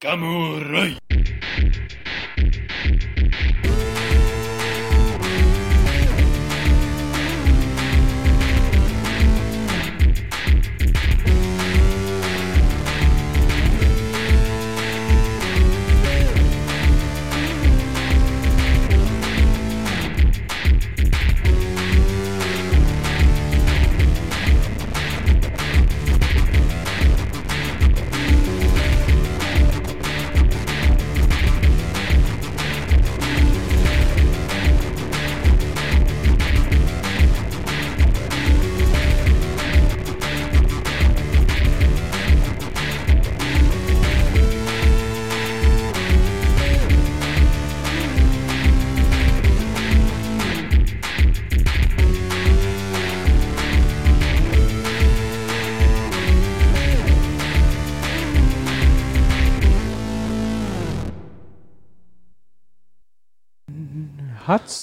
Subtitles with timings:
[0.00, 0.94] Gamurai.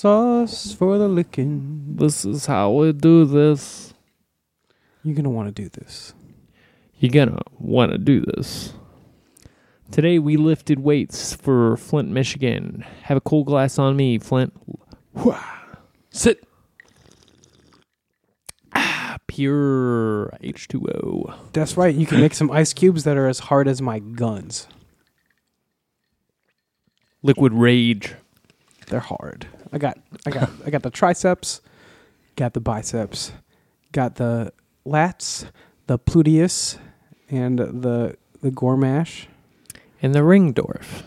[0.05, 1.95] Sauce for the licking.
[1.95, 3.91] This is how we do this.
[5.03, 6.13] You're gonna want to do this.
[6.99, 8.73] You're gonna want to do this.
[9.89, 12.85] Today we lifted weights for Flint, Michigan.
[13.01, 14.53] Have a cold glass on me, Flint.
[16.11, 16.47] Sit.
[18.75, 21.33] Ah, pure H2O.
[21.53, 21.95] That's right.
[21.95, 24.67] You can make some ice cubes that are as hard as my guns.
[27.23, 28.13] Liquid Rage.
[28.85, 29.47] They're hard.
[29.71, 31.61] I got, I got, I got the triceps,
[32.35, 33.31] got the biceps,
[33.91, 34.53] got the
[34.85, 35.45] lats,
[35.88, 36.77] the pluteus,
[37.30, 39.25] and the the gormash.
[40.02, 41.03] And the Ringdorf.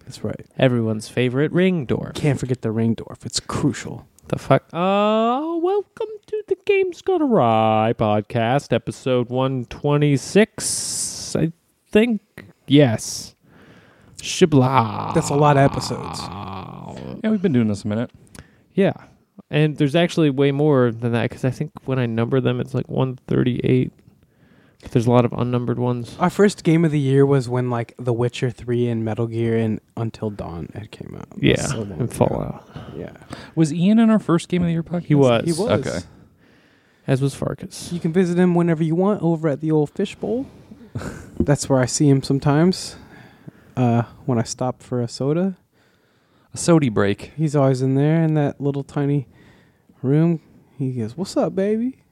[0.00, 0.44] That's right.
[0.58, 2.14] Everyone's favorite Ringdorf.
[2.14, 3.24] Can't forget the ringdorf.
[3.24, 4.08] It's crucial.
[4.26, 4.64] The fuck?
[4.72, 11.52] Uh, welcome to the Games Gone Awry podcast, episode 126, I
[11.92, 12.20] think.
[12.66, 13.36] Yes.
[14.22, 15.14] Shibla.
[15.14, 16.20] That's a lot of episodes.
[17.22, 18.10] Yeah, we've been doing this a minute.
[18.74, 18.92] Yeah.
[19.50, 22.72] And there's actually way more than that because I think when I number them, it's
[22.74, 23.92] like 138.
[24.82, 26.16] But there's a lot of unnumbered ones.
[26.18, 29.58] Our first game of the year was when like The Witcher Three and Metal Gear
[29.58, 31.26] and Until Dawn had came out.
[31.36, 31.66] It Yeah.
[31.66, 32.06] so long and ago.
[32.14, 32.66] Fallout.
[32.96, 33.12] Yeah,
[33.54, 35.04] Was Ian in our first game of the year podcast?
[35.04, 35.44] He was.
[35.44, 35.86] he was.
[35.86, 35.98] Okay.
[37.06, 37.92] As was Farkas.
[37.92, 40.46] You can visit him whenever you want over at the old fishbowl.
[41.40, 42.96] That's where I see him sometimes.
[43.80, 45.56] Uh, when I stop for a soda,
[46.52, 47.32] A sody break.
[47.34, 49.26] he's always in there in that little tiny
[50.02, 50.40] room.
[50.76, 52.02] He goes, "What's up, baby?"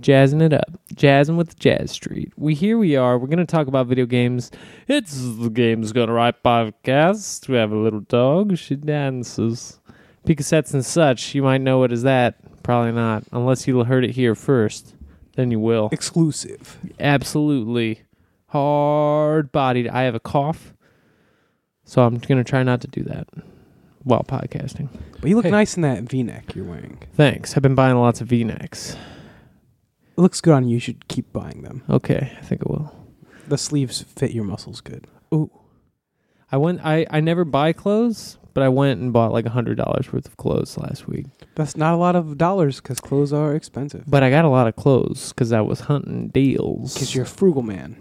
[0.00, 2.32] jazzing it up, jazzing with the Jazz Street.
[2.36, 3.16] We here we are.
[3.16, 4.50] We're gonna talk about video games.
[4.88, 7.48] It's the Games Gone Awry podcast.
[7.48, 8.56] We have a little dog.
[8.56, 9.78] She dances,
[10.26, 11.32] Picassettes and such.
[11.32, 12.34] You might know what is that.
[12.64, 14.96] Probably not, unless you heard it here first.
[15.36, 15.90] Then you will.
[15.92, 16.78] Exclusive.
[16.98, 18.02] Absolutely
[18.48, 19.88] hard bodied.
[19.88, 20.71] I have a cough,
[21.92, 23.28] so I'm gonna try not to do that
[24.02, 24.88] while podcasting.
[25.20, 25.50] But you look Hey.
[25.50, 26.98] nice in that V-neck you're wearing.
[27.14, 27.54] Thanks.
[27.54, 28.96] I've been buying lots of V-necks.
[30.16, 30.74] It looks good on you.
[30.74, 31.82] You should keep buying them.
[31.90, 32.94] Okay, I think I will.
[33.46, 35.06] The sleeves fit your muscles good.
[35.34, 35.50] Ooh.
[36.50, 36.80] I went.
[36.84, 40.26] I I never buy clothes, but I went and bought like a hundred dollars worth
[40.26, 41.26] of clothes last week.
[41.54, 44.04] That's not a lot of dollars because clothes are expensive.
[44.06, 46.94] But I got a lot of clothes because I was hunting deals.
[46.94, 47.96] Because you're a frugal man.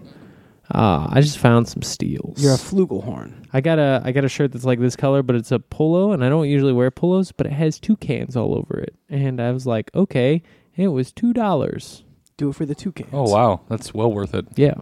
[0.74, 2.42] Ah, I just found some steals.
[2.42, 3.46] You're a flugelhorn.
[3.54, 6.12] I got a I got a shirt that's like this color, but it's a polo,
[6.14, 9.52] and I don't usually wear polos, but it has toucans all over it, and I
[9.52, 10.42] was like, okay,
[10.78, 12.04] and it was two dollars.
[12.38, 13.09] Do it for the two cans.
[13.14, 14.46] Oh wow, that's well worth it.
[14.56, 14.76] Yeah,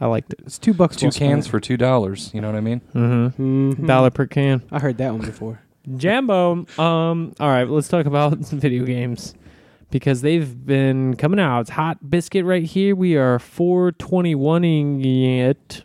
[0.00, 0.40] I liked it.
[0.46, 0.96] It's two bucks.
[0.96, 1.50] Two well cans spent.
[1.50, 2.30] for two dollars.
[2.32, 2.80] You know what I mean?
[2.94, 3.72] Mm-hmm.
[3.72, 3.86] Mhm.
[3.86, 4.62] Dollar per can.
[4.72, 5.60] I heard that one before.
[5.96, 6.66] Jambo.
[6.78, 7.34] Um.
[7.38, 7.68] All right.
[7.68, 9.34] Let's talk about some video games
[9.94, 11.60] because they've been coming out.
[11.60, 12.96] It's hot biscuit right here.
[12.96, 15.84] We are 421ing it.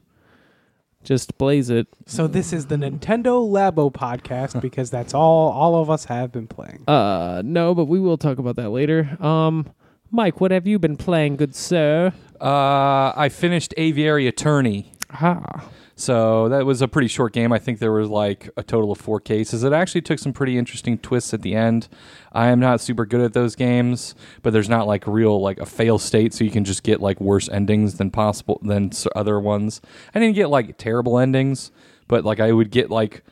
[1.03, 1.86] Just blaze it.
[2.08, 6.47] So this is the Nintendo Labo podcast because that's all all of us have been
[6.47, 6.86] playing.
[6.88, 7.44] Uh.
[7.46, 9.16] No, but we will talk about that later.
[9.24, 9.72] Um.
[10.09, 12.12] Mike, what have you been playing, good sir?
[12.41, 14.91] Uh, I finished Aviary Attorney.
[15.12, 15.70] Ha.
[15.99, 17.51] So that was a pretty short game.
[17.51, 19.66] I think there was like a total of four cases.
[19.66, 21.90] It actually took some pretty interesting twists at the end.
[22.31, 25.66] I am not super good at those games, but there's not like real like a
[25.66, 29.81] fail state, so you can just get like worse endings than possible than other ones.
[30.16, 31.69] I didn't get like terrible endings,
[32.07, 33.25] but like I would get like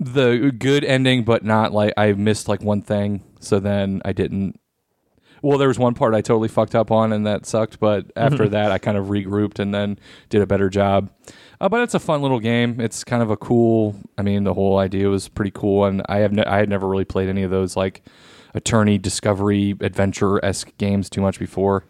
[0.00, 4.58] the good ending, but not like I missed like one thing, so then I didn't.
[5.42, 7.78] Well, there was one part I totally fucked up on, and that sucked.
[7.78, 9.98] But after that, I kind of regrouped and then
[10.28, 11.10] did a better job.
[11.60, 12.80] Uh, but it's a fun little game.
[12.80, 13.96] It's kind of a cool.
[14.18, 16.88] I mean, the whole idea was pretty cool, and I have ne- I had never
[16.88, 18.02] really played any of those like
[18.54, 21.84] attorney discovery adventure esque games too much before.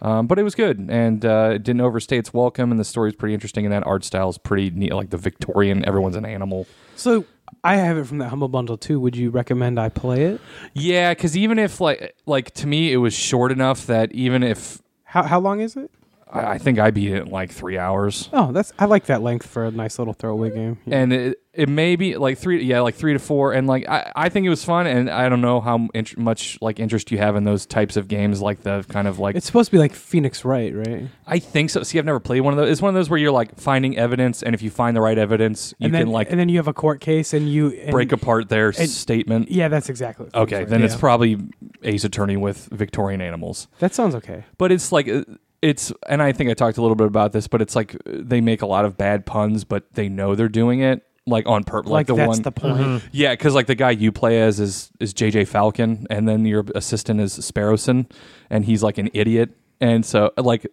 [0.00, 2.70] Um, but it was good and uh, it didn't overstay its welcome.
[2.70, 3.64] And the story's pretty interesting.
[3.64, 5.84] And that art style is pretty neat, like the Victorian.
[5.84, 6.66] Everyone's an animal.
[6.96, 7.24] So
[7.64, 8.98] I have it from that humble bundle too.
[9.00, 10.40] Would you recommend I play it?
[10.74, 14.80] Yeah, because even if like like to me, it was short enough that even if
[15.04, 15.90] How how long is it?
[16.32, 18.28] I, I think I beat it in like three hours.
[18.32, 20.78] Oh, that's I like that length for a nice little throwaway game.
[20.86, 20.98] Yeah.
[20.98, 24.10] and it, it may be like three yeah like three to four and like i,
[24.16, 27.18] I think it was fun and i don't know how int- much like interest you
[27.18, 29.78] have in those types of games like the kind of like it's supposed to be
[29.78, 31.08] like Phoenix Wright, right?
[31.26, 33.18] i think so see i've never played one of those it's one of those where
[33.18, 36.12] you're like finding evidence and if you find the right evidence you and then can
[36.12, 39.50] like and then you have a court case and you and, break apart their statement
[39.50, 40.24] Yeah, that's exactly.
[40.24, 41.00] what Phoenix okay Wright- then it's yeah.
[41.00, 41.36] probably
[41.82, 44.44] ace attorney with victorian animals that sounds okay.
[44.56, 45.22] but it's like uh,
[45.62, 48.40] it's and i think i talked a little bit about this but it's like they
[48.40, 51.90] make a lot of bad puns but they know they're doing it like on purpose
[51.90, 53.02] Like, like, the that's one the point.
[53.12, 56.64] Yeah, because like the guy you play as is is JJ Falcon, and then your
[56.74, 58.10] assistant is Sparrowson,
[58.50, 59.50] and he's like an idiot,
[59.80, 60.66] and so like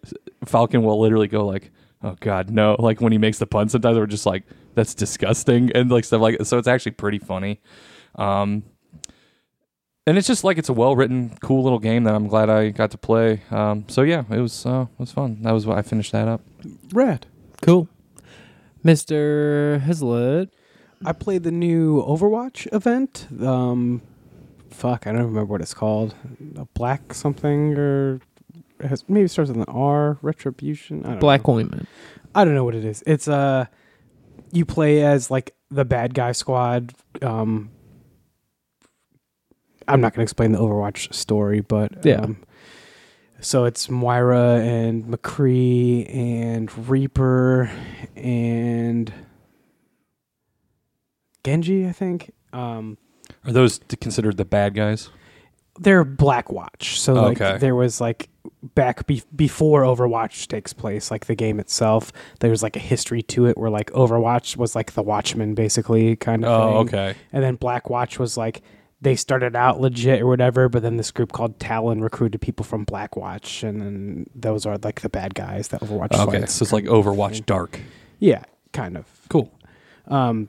[0.44, 1.70] Falcon will literally go like,
[2.02, 4.42] "Oh God, no!" Like when he makes the pun, sometimes we're just like,
[4.74, 6.44] "That's disgusting," and like stuff like.
[6.44, 7.60] So it's actually pretty funny,
[8.16, 8.64] um,
[10.10, 12.70] and it's just like it's a well written, cool little game that I'm glad I
[12.70, 13.42] got to play.
[13.52, 15.40] Um, so yeah, it was uh, it was fun.
[15.42, 16.40] That was what I finished that up.
[16.92, 17.28] Red.
[17.62, 17.88] Cool.
[18.84, 19.80] Mr.
[19.80, 20.52] Hazlitt.
[21.06, 23.28] I played the new Overwatch event.
[23.40, 24.02] Um,
[24.70, 26.16] fuck, I don't remember what it's called.
[26.56, 28.20] A black something or
[28.80, 30.18] has, maybe it starts with an R.
[30.22, 31.06] Retribution.
[31.06, 31.54] I don't Black Know.
[31.54, 31.88] Ointment.
[32.34, 33.04] I don't know what it is.
[33.06, 33.66] It's uh,
[34.50, 36.94] you play as like the bad guy squad.
[37.22, 37.70] Um,
[39.88, 42.20] I'm not going to explain the Overwatch story, but Yeah.
[42.22, 42.36] Um,
[43.42, 47.70] so it's Moira and McCree and Reaper
[48.14, 49.10] and
[51.44, 52.32] Genji, I think.
[52.52, 52.98] Um,
[53.46, 55.08] Are those t- considered the bad guys?
[55.78, 57.00] they're Black Watch.
[57.00, 57.56] So like Okay.
[57.56, 58.28] there was like
[58.74, 63.46] back be- before Overwatch takes place, like the game itself, there's like a history to
[63.46, 66.76] it where like Overwatch was like the Watchmen basically kind of Oh, thing.
[66.98, 67.14] okay.
[67.32, 68.60] And then Black Watch was like
[69.02, 72.84] they started out legit or whatever, but then this group called Talon recruited people from
[72.84, 76.54] Blackwatch, and then those are like the bad guys that Overwatch Okay, fights.
[76.54, 77.80] so it's like Overwatch Dark.
[78.18, 78.42] yeah,
[78.72, 79.06] kind of.
[79.30, 79.50] Cool.
[80.08, 80.48] Um,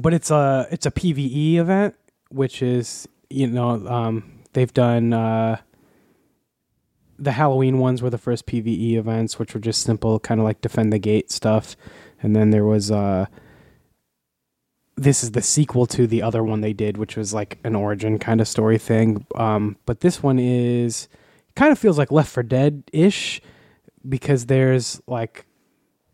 [0.00, 1.94] but it's a it's a PVE event,
[2.28, 5.56] which is you know um, they've done uh,
[7.18, 10.60] the Halloween ones were the first PVE events, which were just simple, kind of like
[10.60, 11.76] defend the gate stuff,
[12.22, 13.26] and then there was uh,
[15.00, 18.18] this is the sequel to the other one they did, which was like an origin
[18.18, 19.24] kind of story thing.
[19.34, 21.08] Um, but this one is
[21.56, 23.40] kind of feels like Left 4 Dead ish
[24.08, 25.46] because there's like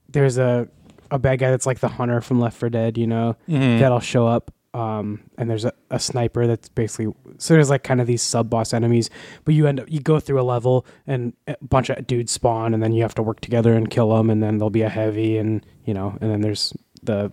[0.08, 0.68] there's a
[1.10, 3.78] a bad guy that's like the hunter from Left 4 Dead, you know, Mhm.
[3.80, 4.52] that'll show up.
[4.74, 8.50] Um, and there's a, a sniper that's basically so there's like kind of these sub
[8.50, 9.08] boss enemies,
[9.44, 12.72] but you end up you go through a level and a bunch of dudes spawn,
[12.74, 14.88] and then you have to work together and kill them, and then there'll be a
[14.90, 16.72] heavy, and you know, and then there's
[17.02, 17.32] the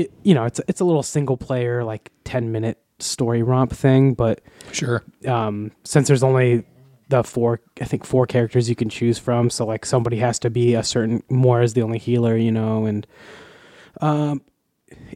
[0.00, 4.14] it you know it's it's a little single player like ten minute story romp thing,
[4.14, 4.40] but
[4.72, 5.02] Sure.
[5.26, 6.64] um, since there's only
[7.08, 9.50] the four, I think four characters you can choose from.
[9.50, 12.86] So like somebody has to be a certain more as the only healer, you know,
[12.86, 13.06] and
[14.00, 14.42] um,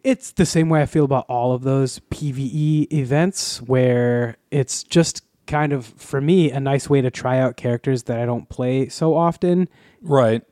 [0.05, 5.25] it's the same way I feel about all of those PVE events where it's just
[5.47, 8.89] kind of for me a nice way to try out characters that I don't play
[8.89, 9.69] so often
[10.01, 10.43] Right.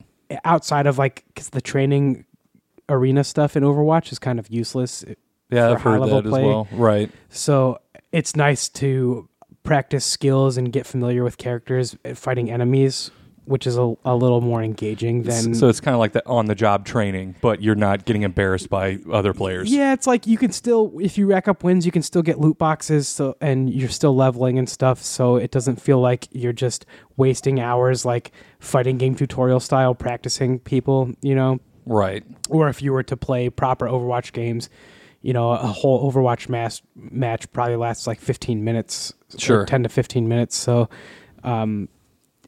[0.43, 2.25] outside of like because the training
[2.91, 5.03] arena stuff in Overwatch is kind of useless.
[5.49, 6.41] Yeah, for I've heard that play.
[6.41, 6.67] as well.
[6.71, 7.09] Right.
[7.29, 7.79] So
[8.11, 9.27] it's nice to
[9.63, 13.11] practice skills and get familiar with characters uh, fighting enemies,
[13.45, 15.53] which is a, a little more engaging than.
[15.53, 18.69] so it's kind of like the on the job training, but you're not getting embarrassed
[18.69, 19.71] by other players.
[19.71, 22.39] yeah, it's like you can still, if you rack up wins, you can still get
[22.39, 25.01] loot boxes, so and you're still leveling and stuff.
[25.03, 26.85] So it doesn't feel like you're just
[27.17, 31.11] wasting hours, like fighting game tutorial style, practicing people.
[31.21, 32.23] You know, Right.
[32.49, 34.69] or if you were to play proper Overwatch games,
[35.21, 39.65] you know, a whole Overwatch mass match probably lasts like 15 minutes, Sure.
[39.65, 40.55] 10 to 15 minutes.
[40.55, 40.89] So,
[41.43, 41.89] um,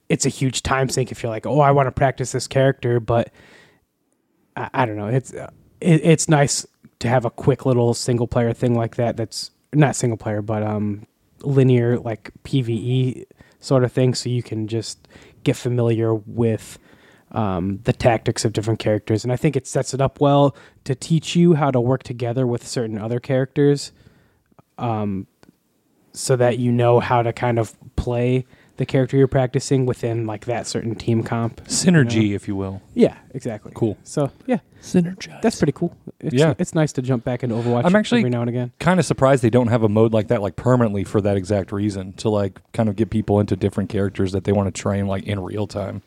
[0.09, 2.99] it's a huge time sink if you're like, oh, I want to practice this character,
[2.99, 3.31] but
[4.55, 5.07] I, I don't know.
[5.07, 5.49] It's uh,
[5.81, 6.65] it, it's nice
[6.99, 9.17] to have a quick little single player thing like that.
[9.17, 11.07] That's not single player, but um,
[11.41, 13.25] linear like PVE
[13.59, 15.07] sort of thing, so you can just
[15.43, 16.77] get familiar with
[17.33, 19.23] um, the tactics of different characters.
[19.23, 22.45] And I think it sets it up well to teach you how to work together
[22.45, 23.91] with certain other characters,
[24.77, 25.27] um,
[26.13, 28.45] so that you know how to kind of play
[28.77, 31.63] the character you're practicing within like that certain team comp.
[31.65, 32.35] Synergy, Yeah.
[32.35, 32.81] if you will.
[32.95, 33.71] Yeah, exactly.
[33.75, 33.97] Cool.
[34.03, 35.41] So yeah, Synergize.
[35.41, 35.95] that's pretty cool.
[36.19, 36.55] It's, Yeah.
[36.57, 37.85] it's nice to jump back into Overwatch.
[37.85, 38.71] I'm actually- every now and again.
[38.79, 41.71] Kind of surprised they don't have a mode like that, like permanently for that exact
[41.71, 45.05] reason, to like kind of get people into different characters that they want to train
[45.07, 46.01] like in real time.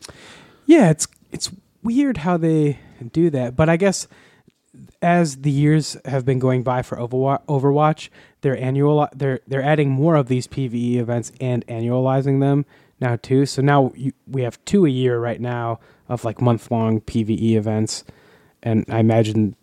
[0.65, 1.51] Yeah, it's it's
[1.83, 2.79] weird how they
[3.11, 4.07] do that, but I guess
[5.01, 8.09] as the years have been going by for Overwatch,
[8.41, 12.65] they're annual they're they're adding more of these PVE events and annualizing them
[12.99, 13.45] now too.
[13.45, 15.79] So now you, we have two a year right now
[16.09, 18.03] of like month long PVE events,
[18.63, 19.55] and I imagine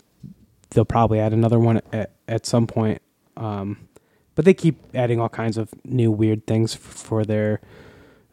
[0.70, 3.00] they'll probably add another one at at some point.
[3.36, 3.88] Um,
[4.34, 7.60] but they keep adding all kinds of new weird things f- for their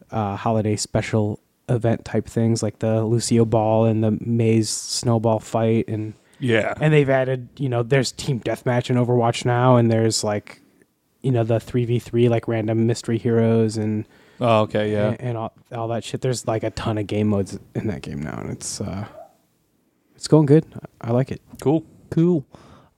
[0.09, 1.39] uh, holiday special
[1.75, 6.73] event type things, like the Lucio Ball and the Mei's Snowball fight, and Yeah.
[6.81, 10.61] and they've added, you know, there's team deathmatch in Overwatch now, and there's like,
[11.21, 14.05] you know, the three v three like random mystery heroes and
[14.39, 14.91] Oh, okay.
[14.91, 15.09] Yeah.
[15.09, 16.21] and, and all, all that shit.
[16.21, 19.05] There's like a ton of game modes in that game now, and it's uh,
[20.15, 20.65] it's going good.
[21.01, 21.41] I I like it.
[21.61, 21.83] Cool.
[22.09, 22.45] Cool.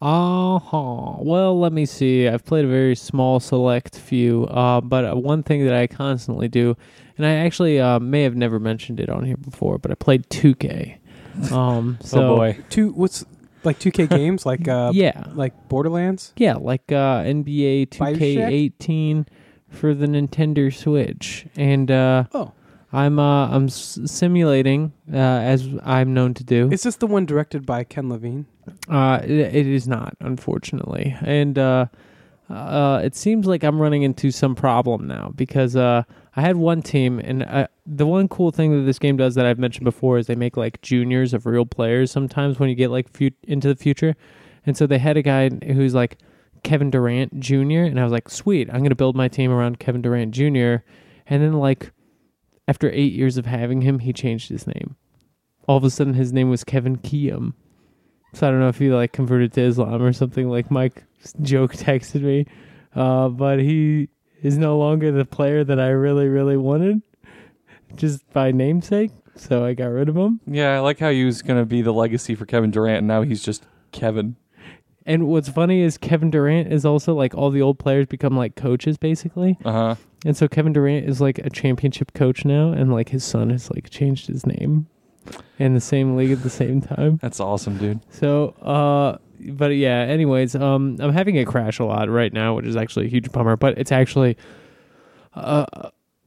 [0.01, 1.15] Uh-huh.
[1.19, 2.27] Well, let me see.
[2.27, 6.49] I've played a very small select few, uh, but uh, one thing that I constantly
[6.49, 6.75] do,
[7.17, 10.27] and I actually uh, may have never mentioned it on here before, but I played
[10.29, 10.97] 2K.
[11.51, 12.57] Um, so oh boy.
[12.69, 13.25] Two what's
[13.63, 16.31] like 2K games like uh yeah, like Borderlands.
[16.37, 19.25] yeah, like uh, NBA 2K18
[19.69, 22.51] for the Nintendo Switch, and uh, Oh,
[22.91, 26.69] I'm uh, I'm s- simulating uh, as I'm known to do.
[26.71, 28.45] is this the one directed by Ken Levine?
[28.87, 31.87] Uh, it, it is not, unfortunately, and uh,
[32.49, 36.03] uh, it seems like I'm running into some problem now because uh,
[36.35, 39.45] I had one team, and uh, the one cool thing that this game does that
[39.45, 42.89] I've mentioned before is they make like juniors of real players sometimes when you get
[42.89, 44.15] like fu- into the future,
[44.65, 46.17] and so they had a guy who's like
[46.63, 47.83] Kevin Durant Jr.
[47.83, 50.83] and I was like, sweet, I'm gonna build my team around Kevin Durant Jr.
[51.27, 51.91] And then like
[52.67, 54.95] after eight years of having him, he changed his name.
[55.67, 57.53] All of a sudden, his name was Kevin Keum.
[58.33, 61.03] So I don't know if he like converted to Islam or something like Mike
[61.41, 62.47] joke texted me.
[62.95, 64.09] Uh, but he
[64.43, 67.01] is no longer the player that I really, really wanted,
[67.95, 69.11] just by namesake.
[69.35, 70.39] So I got rid of him.
[70.45, 73.07] Yeah, I like how he was going to be the legacy for Kevin Durant, and
[73.07, 74.35] now he's just Kevin.
[75.05, 78.55] And what's funny is Kevin Durant is also like all the old players become like
[78.55, 79.57] coaches basically.
[79.65, 79.95] Uh huh.
[80.25, 83.69] And so Kevin Durant is like a championship coach now, and like his son has
[83.71, 84.87] like changed his name
[85.59, 87.19] in the same league at the same time.
[87.21, 88.01] That's awesome, dude.
[88.09, 89.17] So, uh,
[89.51, 89.99] but yeah.
[90.01, 93.31] Anyways, um, I'm having it crash a lot right now, which is actually a huge
[93.31, 93.55] bummer.
[93.57, 94.37] But it's actually
[95.35, 95.65] uh,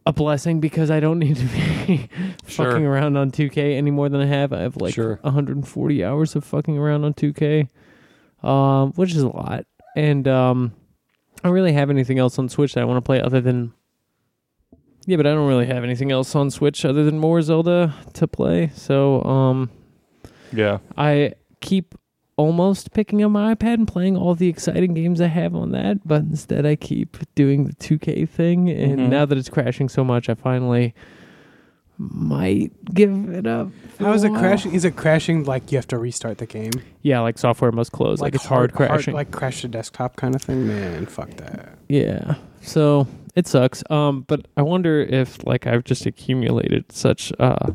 [0.07, 2.09] a blessing because I don't need to be
[2.47, 2.71] Sure.
[2.71, 4.53] fucking around on 2K any more than I have.
[4.53, 5.19] I have like Sure.
[5.23, 7.69] 140 hours of fucking around on 2K,
[8.43, 9.67] um, which is a lot.
[9.97, 10.73] And um,
[11.43, 13.73] I don't really have anything else on Switch that I want to play other than.
[15.07, 18.27] Yeah, but I don't really have anything else on Switch other than more Zelda to
[18.27, 18.71] play.
[18.75, 19.71] So, um,
[20.53, 20.79] Yeah.
[20.99, 21.95] I keep
[22.37, 26.07] almost picking up my iPad and playing all the exciting games I have on that,
[26.07, 28.69] but instead I keep doing the 2K thing.
[28.69, 29.09] And Mhm.
[29.09, 30.95] now that it's crashing so much, I finally
[31.99, 33.69] might give it up.
[33.99, 34.75] How is it crashing?
[34.75, 36.73] Is it crashing like you have to restart the game?
[37.01, 38.21] Yeah, like software must close.
[38.21, 39.15] Like, it's hard, crashing.
[39.15, 40.67] like crash the desktop kind of thing.
[40.67, 41.71] Man, fuck that.
[41.89, 42.35] Yeah.
[42.61, 43.83] So it sucks.
[43.89, 47.75] Um, but I wonder if like I've just accumulated such a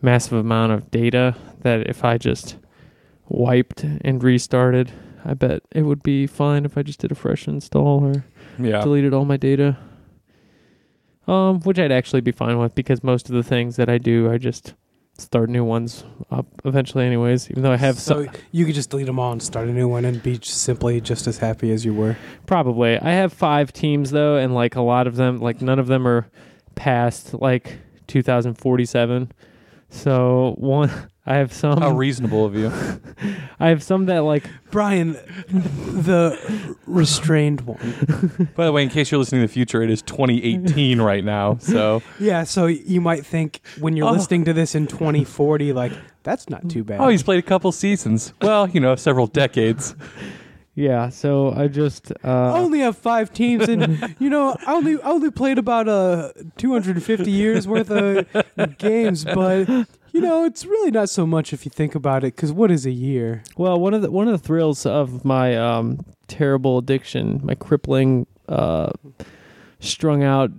[0.00, 2.56] massive amount of data that if I just
[3.28, 4.90] wiped and restarted,
[5.24, 8.24] I bet it would be fine if I just did a fresh install or
[8.58, 8.80] Yeah.
[8.82, 9.76] deleted all my data.
[11.26, 14.30] Um, which I'd actually be fine with because most of the things that I do,
[14.32, 14.72] I just
[15.18, 17.50] start new ones up eventually, anyways.
[17.50, 19.72] Even though I have so some, you could just delete them all and start a
[19.72, 22.16] new one and be just simply just as happy as you were.
[22.46, 22.98] Probably.
[22.98, 26.08] I have five teams though, and like a lot of them, like none of them
[26.08, 26.26] are
[26.76, 29.30] past like 2047.
[29.90, 30.90] So one,
[31.30, 31.78] I have some.
[31.78, 32.72] How reasonable of you.
[33.60, 38.48] I have some that like Brian, the restrained one.
[38.56, 41.58] By the way, in case you're listening in the future, it is 2018 right now.
[41.60, 44.12] So Yeah, so you might think when you're Oh.
[44.12, 45.92] listening to this in 2040, like
[46.22, 47.00] that's not too bad.
[47.00, 48.32] Oh, he's played a couple seasons.
[48.40, 49.94] Well, you know, several decades.
[50.74, 51.10] yeah.
[51.10, 55.10] So I just I uh, only have five teams, and you know, I only I
[55.10, 59.68] only played about uh 250 years worth of games, but
[60.12, 62.34] you know, it's really not so much if you think about it.
[62.34, 63.42] Because what is a year?
[63.56, 68.26] well one of the one of the thrills of my um terrible addiction, my crippling
[68.48, 68.90] uh
[69.80, 70.50] strung out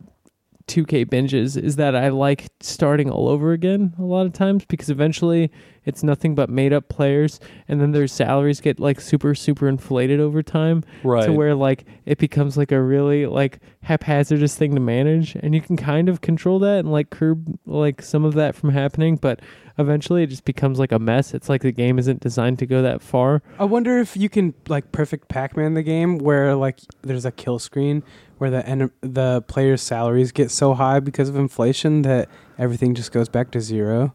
[0.68, 4.90] 2K binges is that I like starting all over again a lot of times because
[4.90, 5.52] eventually
[5.86, 10.20] it's nothing but made up players and then their salaries get like super super inflated
[10.20, 11.26] over time Right.
[11.26, 15.62] to where like it becomes like a really like haphazardous thing to manage and you
[15.62, 19.40] can kind of control that and like curb like some of that from happening but
[19.78, 22.82] eventually it just becomes like a mess it's like the game isn't designed to go
[22.82, 27.26] that far I wonder if you can like perfect Pac-Man the game where like there's
[27.26, 28.04] a kill screen
[28.38, 33.12] where the en- the players' salaries get so high because of inflation that everything just
[33.12, 34.14] goes back to zero.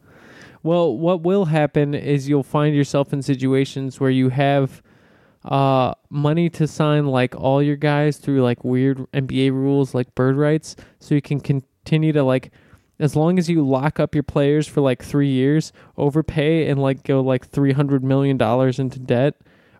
[0.64, 4.82] Well, what will happen is you'll find yourself in situations where you have
[5.44, 10.36] uh, money to sign like all your guys through like weird NBA rules like bird
[10.36, 12.50] rights, so you can continue to like
[12.98, 17.02] as long as you lock up your players for like three years, overpay and like
[17.02, 19.34] go like three hundred million dollars into debt.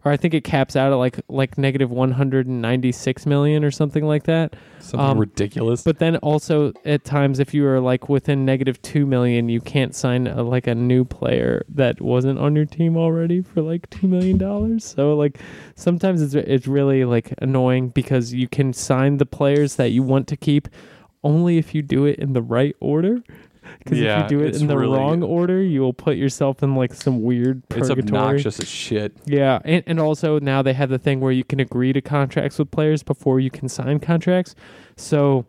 [0.04, 3.24] Or I think it caps out at like like negative one hundred and ninety six
[3.24, 4.54] million or something like that.
[4.78, 5.82] Something um, ridiculous.
[5.82, 9.94] But then also at times, if you are like within negative two million, you can't
[9.94, 14.06] sign a, like a new player that wasn't on your team already for like two
[14.06, 14.84] million dollars.
[14.84, 15.38] So like
[15.74, 20.28] sometimes it's it's really like annoying because you can sign the players that you want
[20.28, 20.68] to keep
[21.22, 23.22] only if you do it in the right order.
[23.78, 26.74] Because if you do it in the really- wrong order, you will put yourself in
[26.74, 27.98] like some weird purgatory.
[28.00, 29.16] it's obnoxious as shit.
[29.26, 32.58] Yeah, and, and also now they have the thing where you can agree to contracts
[32.58, 34.54] with players before you can sign contracts.
[34.96, 35.46] So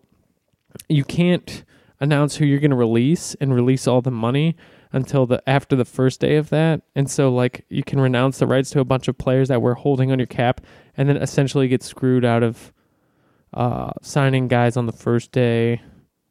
[0.89, 1.63] you can't
[1.99, 4.55] announce who you're going to release and release all the money
[4.91, 6.81] until the after the first day of that.
[6.95, 9.73] And so like you can renounce the rights to a bunch of players that we're
[9.73, 10.61] holding on your cap
[10.97, 12.71] and then essentially get screwed out of
[13.53, 15.81] uh, signing guys on the first day.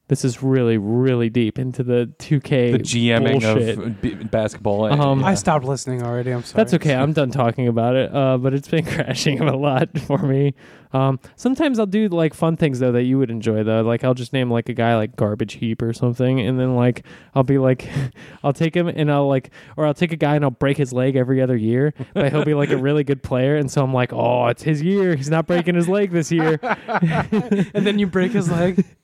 [0.08, 3.78] This is really really deep into the 2K The GMing bullshit.
[3.78, 4.84] of b- basketball.
[4.84, 5.26] Um, yeah.
[5.26, 6.30] I stopped listening already.
[6.30, 6.56] I'm sorry.
[6.62, 6.94] That's okay.
[6.94, 8.14] I'm done talking about it.
[8.14, 10.54] Uh, but it's been crashing a lot for me.
[10.94, 13.82] Um, sometimes I'll do like fun things though that you would enjoy though.
[13.82, 17.04] Like I'll just name like a guy like Garbage Heap or something, and then like
[17.34, 17.88] I'll be like,
[18.44, 20.92] I'll take him and I'll like, or I'll take a guy and I'll break his
[20.92, 23.92] leg every other year, but he'll be like a really good player, and so I'm
[23.92, 25.16] like, oh, it's his year.
[25.16, 26.60] He's not breaking his leg this year.
[26.62, 28.84] and then you break his leg.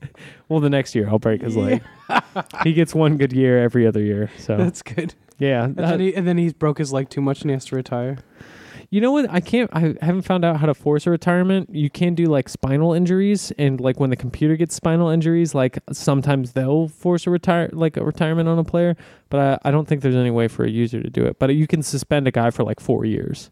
[0.48, 1.80] Well, the next year I'll break his leg.
[2.64, 4.30] he gets one good year every other year.
[4.36, 5.14] So That's good.
[5.38, 7.64] yeah, And, then he, and then he broke his leg too much and he has
[7.66, 8.18] to retire.
[8.90, 9.30] You know what?
[9.30, 9.70] I can't.
[9.72, 11.72] I haven't found out how to force a retirement.
[11.72, 15.78] You can do like spinal injuries, and like when the computer gets spinal injuries, like
[15.92, 18.96] sometimes they'll force a retire like a retirement on a player.
[19.28, 21.38] But I, I don't think there's any way for a user to do it.
[21.38, 23.50] But you can suspend a guy for like four years.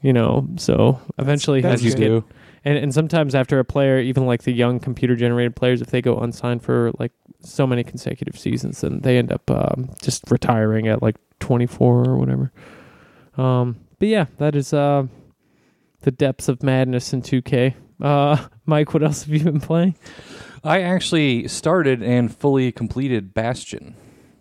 [0.00, 2.24] You know, so eventually that's as you get do.
[2.64, 6.00] and and sometimes after a player, even like the young computer generated players, if they
[6.00, 10.88] go unsigned for like so many consecutive seasons, then they end up um, just retiring
[10.88, 12.50] at like 24 or whatever.
[13.36, 15.06] Um, but yeah, that is uh,
[16.02, 17.74] the depths of madness in 2K.
[18.00, 19.94] Uh, Mike, what else have you been playing?
[20.64, 23.94] I actually started and fully completed Bastion.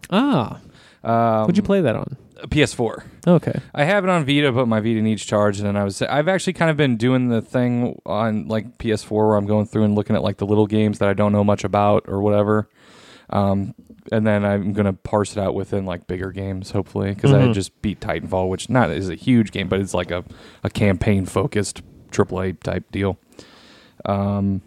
[0.09, 0.59] Ah,
[1.03, 2.17] Um, what'd you play that on?
[2.45, 3.03] PS4.
[3.25, 3.59] Okay.
[3.73, 6.53] I have it on Vita, but my Vita needs charge, and I was I've actually
[6.53, 10.15] kind of been doing the thing on like PS4 where I'm going through and looking
[10.15, 12.69] at like the little games that I don't know much about or whatever.
[13.29, 13.73] Um,
[14.11, 17.53] and then I'm gonna parse it out within like bigger games, hopefully, because I Mhm.
[17.53, 20.23] just beat Titanfall, which not is a huge game, but it's like a,
[20.63, 23.17] a campaign focused AAA type deal.
[24.05, 24.61] Um,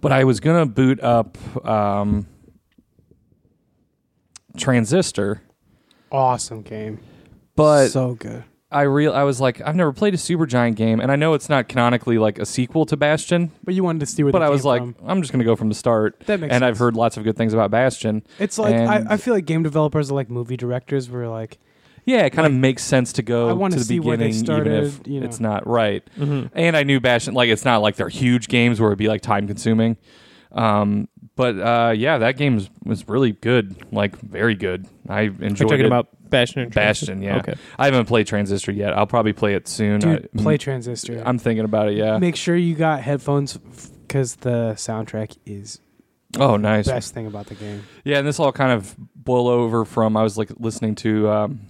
[0.00, 1.36] but I was gonna boot up
[1.66, 2.26] um,
[4.56, 5.42] Transistor,
[6.12, 6.98] Awesome game.
[7.56, 8.44] but so good.
[8.72, 11.48] I real I was like I've never played a Supergiant game, and I know it's
[11.48, 14.32] not canonically like a sequel to Bastion, But you wanted to see where.
[14.32, 14.94] but I was like from.
[15.06, 16.20] I'm just gonna go from the start.
[16.26, 16.68] that makes and sense.
[16.68, 18.22] I've heard lots of good things about Bastion.
[18.38, 21.10] it's like I, I feel like game developers are like movie directors.
[21.10, 21.58] Where like
[22.04, 24.28] Yeah, it kind of makes sense to go I wanna to the see where they
[24.28, 25.26] beginning, even if started, you know.
[25.26, 26.08] it's not right.
[26.16, 26.56] Mm-hmm.
[26.56, 29.20] And I knew Bastion like it's not like they're huge games where it'd be like
[29.22, 29.96] time consuming.
[30.52, 34.86] Um, but uh, yeah, that game was, was really good, like very good.
[35.08, 35.86] I You're enjoyed talking it.
[35.86, 37.38] about Bastion and Bastion, yeah.
[37.38, 37.54] Okay.
[37.78, 38.96] I haven't played Transistor yet.
[38.96, 40.00] I'll probably play it soon.
[40.00, 41.22] dude, I, play Transistor.
[41.24, 41.96] I'm thinking about it.
[41.96, 42.18] Yeah.
[42.18, 45.80] Make sure you got headphones because the soundtrack is
[46.38, 46.86] Oh, nice.
[46.86, 47.82] best thing about the game.
[48.04, 51.60] Yeah, and this all kind of boil over from I was like listening to um,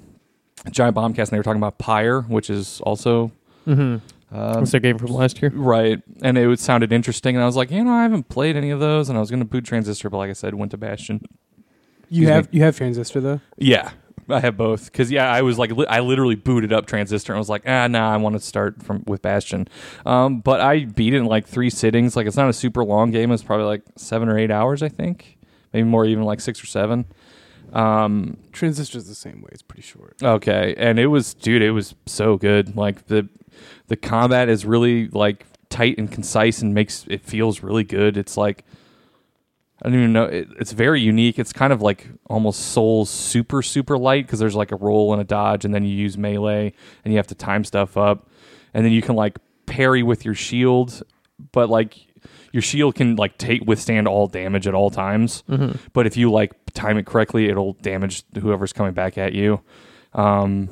[0.70, 3.32] Giant Bombcast, and they were talking about Pyre, which is also
[3.66, 4.34] Mm-hmm.
[4.36, 5.50] um, What's their game from last year?
[5.54, 8.56] right, and it would sounded interesting, and I was like, you know, I haven't played
[8.56, 10.70] any of those, and I was going to boot Transistor, but like I said, went
[10.72, 11.20] to Bastion.
[12.08, 13.40] You Excuse have you have Transistor though.
[13.58, 13.90] Yeah,
[14.32, 17.36] I have both because yeah, I was like, li- I literally booted up Transistor, and
[17.36, 19.68] I was like, ah, nah, I want to start from with Bastion,
[20.06, 22.16] um, but I beat it in like three sittings.
[22.16, 24.88] Like it's not a super long game; it's probably like seven or eight hours, I
[24.88, 25.38] think,
[25.72, 27.06] maybe more, even like six or seven.
[27.72, 29.50] Um, Transistor's the same way.
[29.52, 30.16] It's pretty short.
[30.22, 32.76] Okay, and it was, dude, it was so good.
[32.76, 33.28] Like the
[33.88, 38.16] the combat is really like tight and concise and makes it feels really good.
[38.16, 38.64] It's like
[39.82, 40.24] I don't even know.
[40.24, 41.38] It, it's very unique.
[41.38, 45.20] It's kind of like almost Souls super super light because there's like a roll and
[45.20, 46.72] a dodge, and then you use melee,
[47.04, 48.28] and you have to time stuff up,
[48.74, 51.02] and then you can like parry with your shield,
[51.52, 51.96] but like
[52.52, 55.44] your shield can like take withstand all damage at all times.
[55.48, 55.76] Mm-hmm.
[55.92, 59.60] But if you like time it correctly, it'll damage whoever's coming back at you.
[60.12, 60.68] Um,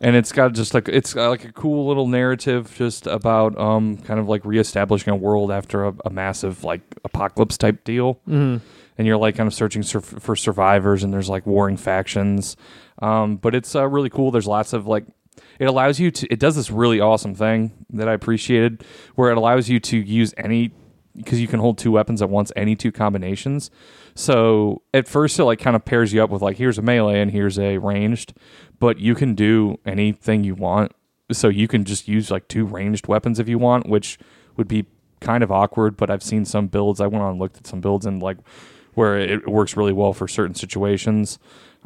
[0.00, 3.96] and it's got just like it's got like a cool little narrative just about um
[3.98, 8.14] kind of like reestablishing a world after a, a massive like apocalypse type deal.
[8.28, 8.64] Mm-hmm.
[8.98, 12.56] and you're like kind of searching sur- for survivors and there's like warring factions.
[13.00, 14.30] Um, but it's uh, really cool.
[14.30, 15.04] There's lots of like
[15.58, 18.84] it allows you to it does this really awesome thing that i appreciated
[19.16, 20.70] where it allows you to use any
[21.16, 23.70] because you can hold two weapons at once any two combinations.
[24.14, 27.20] So at first it like kind of pairs you up with like here's a melee
[27.20, 28.34] and here's a ranged
[28.78, 30.92] but you can do anything you want.
[31.32, 34.18] So you can just use like two ranged weapons if you want which
[34.56, 34.86] would be
[35.20, 37.80] kind of awkward but i've seen some builds i went on and looked at some
[37.80, 38.36] builds and like
[38.94, 41.38] where it works really well for certain situations.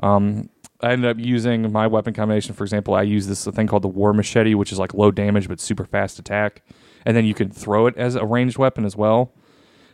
[0.03, 0.49] Um,
[0.81, 2.55] i ended up using my weapon combination.
[2.55, 5.49] For example i use this thing called the war machete which is like low damage
[5.49, 6.62] but super fast attack
[7.04, 9.32] and then you can throw it as a ranged weapon as well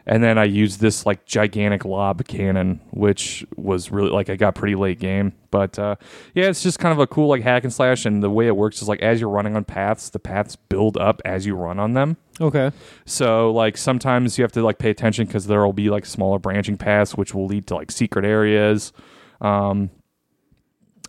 [0.07, 4.55] and then I used this like gigantic lob cannon, which was really like I got
[4.55, 5.33] pretty late game.
[5.51, 5.97] But uh,
[6.33, 8.57] yeah, it's just kind of a cool like hack and slash, and the way it
[8.57, 11.81] works is like as you're running on paths, the paths build up as you run
[11.81, 12.17] on them.
[12.41, 12.71] Okay.
[13.05, 16.39] So like sometimes you have to like pay attention because there will be like smaller
[16.39, 18.93] branching paths, which will lead to like secret areas.
[19.41, 19.91] Um,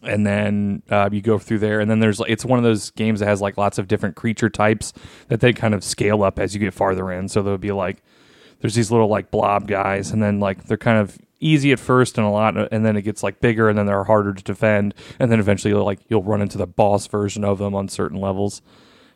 [0.04, 3.20] and then uh, you go through there, and then there's it's one of those games
[3.20, 4.94] that has like lots of different creature types
[5.28, 7.28] that they kind of scale up as you get farther in.
[7.28, 8.04] So there'll be like
[8.60, 12.18] there's these little like blob guys, and then like they're kind of easy at first
[12.18, 14.94] and a lot, and then it gets like bigger, and then they're harder to defend,
[15.20, 18.62] and then eventually like you'll run into the boss version of them on certain levels.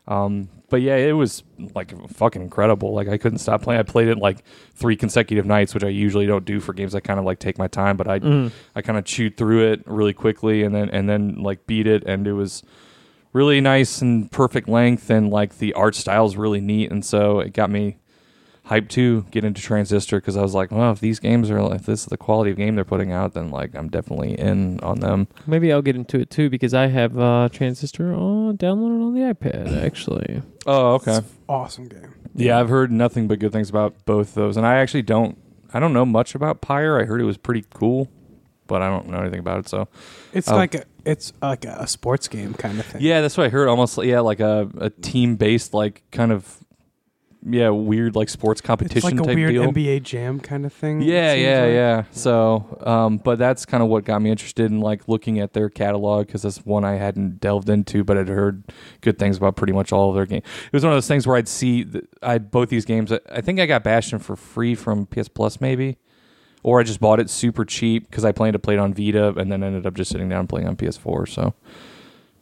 [0.08, 1.44] Um, but yeah, it was
[1.76, 2.94] like fucking incredible.
[2.94, 3.80] Like I couldn't stop playing.
[3.80, 6.96] I played it like three consecutive nights, which I usually don't do for games.
[6.96, 8.52] I kind of like take my time, but I Mm.
[8.76, 12.04] I kind of chewed through it really quickly and then and then like beat it,
[12.06, 12.64] and it was
[13.34, 17.40] really nice and perfect length, and like the art style is really neat, and so
[17.42, 17.98] it got me
[18.72, 21.86] hyped to get into Transistor because I was like, well, if these games are if
[21.86, 25.00] this is the quality of game they're putting out, then like I'm definitely in on
[25.02, 25.28] them.
[25.46, 29.22] Maybe I'll get into it too because I have uh, Transistor on downloaded on the
[29.34, 30.42] iPad actually.
[30.66, 31.20] Oh, okay.
[31.50, 32.14] Awesome game.
[32.34, 35.38] Yeah, I've heard nothing but good things about both those, and I actually don't.
[35.74, 37.00] I don't know much about Pyre.
[37.00, 38.10] I heard it was pretty cool,
[38.68, 39.70] but I don't know anything about it.
[39.70, 39.88] So
[40.34, 40.56] It's Oh.
[40.56, 43.02] like a it's like a sports game kind of thing.
[43.02, 43.68] yeah, that's what I heard.
[43.68, 46.58] Almost yeah, like a, a team based like kind of
[47.44, 49.72] yeah weird like sports it's competition like a weird deal.
[49.72, 51.02] NBA Jam kind of thing.
[51.02, 51.74] Yeah, yeah, like.
[51.74, 52.04] yeah.
[52.12, 55.70] So, um, but that's kind of what got me interested in like looking at their
[55.70, 58.64] catalog because that's one I hadn't delved into, but I'd heard
[59.02, 60.44] good things about pretty much all of their games.
[60.66, 61.86] It was one of those things where I'd see
[62.22, 63.12] I both these games.
[63.12, 65.98] I, I think I got Bastion for free from PS Plus, maybe,
[66.64, 69.30] or I just bought it super cheap because I planned to play it on Vita
[69.30, 71.28] and then ended up just sitting down and playing on PS4.
[71.28, 71.54] So,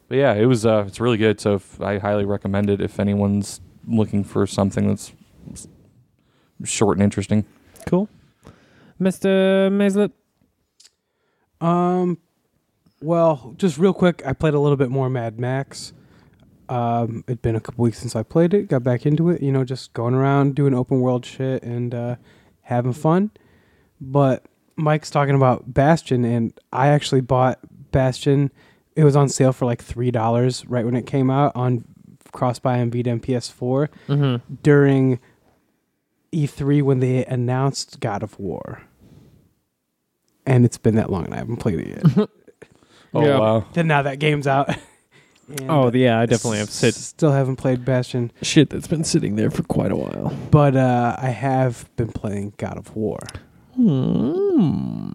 [0.08, 1.40] but yeah, it was uh, it's really good.
[1.40, 5.12] So I highly recommend it if anyone's looking for something that's
[6.64, 7.44] short and interesting.
[7.86, 8.08] Cool.
[9.00, 9.70] Mr.
[9.70, 10.12] Mazlet.
[11.60, 12.18] Um,
[13.00, 15.92] well, just real quick, I played a little bit more Mad Max.
[16.68, 18.68] Um, it'd been a couple weeks since I played it.
[18.68, 19.42] Got back into it.
[19.42, 22.16] You know, just going around doing open world shit and uh,
[22.62, 23.30] having fun.
[24.00, 24.44] But
[24.76, 27.58] Mike's talking about Bastion, and I actually bought
[27.90, 28.52] Bastion.
[28.94, 31.84] It was on sale for like three dollars right when it came out on
[32.32, 34.54] cross-buy and Vita and PS4 Mm-hmm.
[34.62, 35.18] during
[36.32, 38.82] E3 when they announced God of War.
[40.46, 42.28] And it's been that long and I haven't played it yet.
[43.12, 43.38] Oh Yeah.
[43.40, 43.66] wow.
[43.72, 44.70] then now that game's out.
[45.68, 49.50] Oh yeah, I definitely have sit Still haven't played Bastion, shit that's been sitting there
[49.50, 50.32] for quite a while.
[50.52, 53.18] but uh, I have been playing God of War.
[53.74, 55.10] Hmm.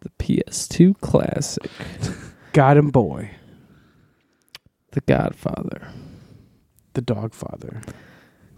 [0.00, 1.70] The PS2 classic,
[2.52, 3.30] God and Boy,
[4.92, 5.88] The Godfather.
[6.94, 7.82] the Dogfather.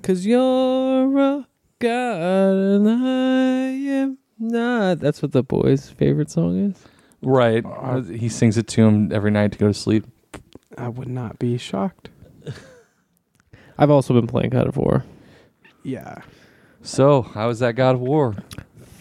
[0.03, 1.47] Cause you're a
[1.79, 3.69] god and I
[4.01, 4.99] am not.
[5.01, 6.85] That's what the boy's favorite song is.
[7.23, 7.65] Right.
[7.65, 10.05] Uh, he sings it to him every night to go to sleep.
[10.77, 12.11] I would not be shocked.
[13.79, 15.05] I've also been playing God of War.
[15.83, 16.23] Yeah,
[16.83, 18.35] So, how is that God of War?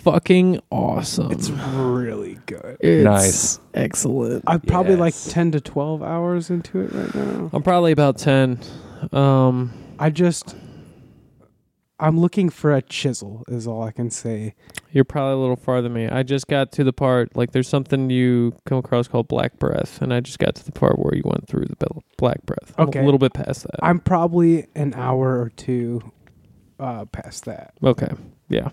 [0.03, 1.31] Fucking awesome.
[1.31, 2.77] it's really good.
[2.81, 3.59] It's Nice.
[3.73, 4.43] excellent.
[4.47, 5.31] I'm probably like Yes.
[5.31, 7.49] 10 to 12 hours into it right now.
[7.53, 8.59] I'm probably about ten.
[9.11, 10.55] Um, I just
[11.99, 14.55] I'm looking for a chisel is all I can say.
[14.91, 16.07] You're probably a little farther than me.
[16.09, 20.01] I just got to the part like there's something you come across called black breath,
[20.01, 22.73] and I just got to the part where you went through the bel- black breath.
[22.77, 22.99] I'm Okay.
[22.99, 23.79] a little bit past that.
[23.81, 26.01] I'm probably an hour or two
[26.79, 27.73] uh past that.
[27.83, 28.09] okay,
[28.49, 28.69] yeah.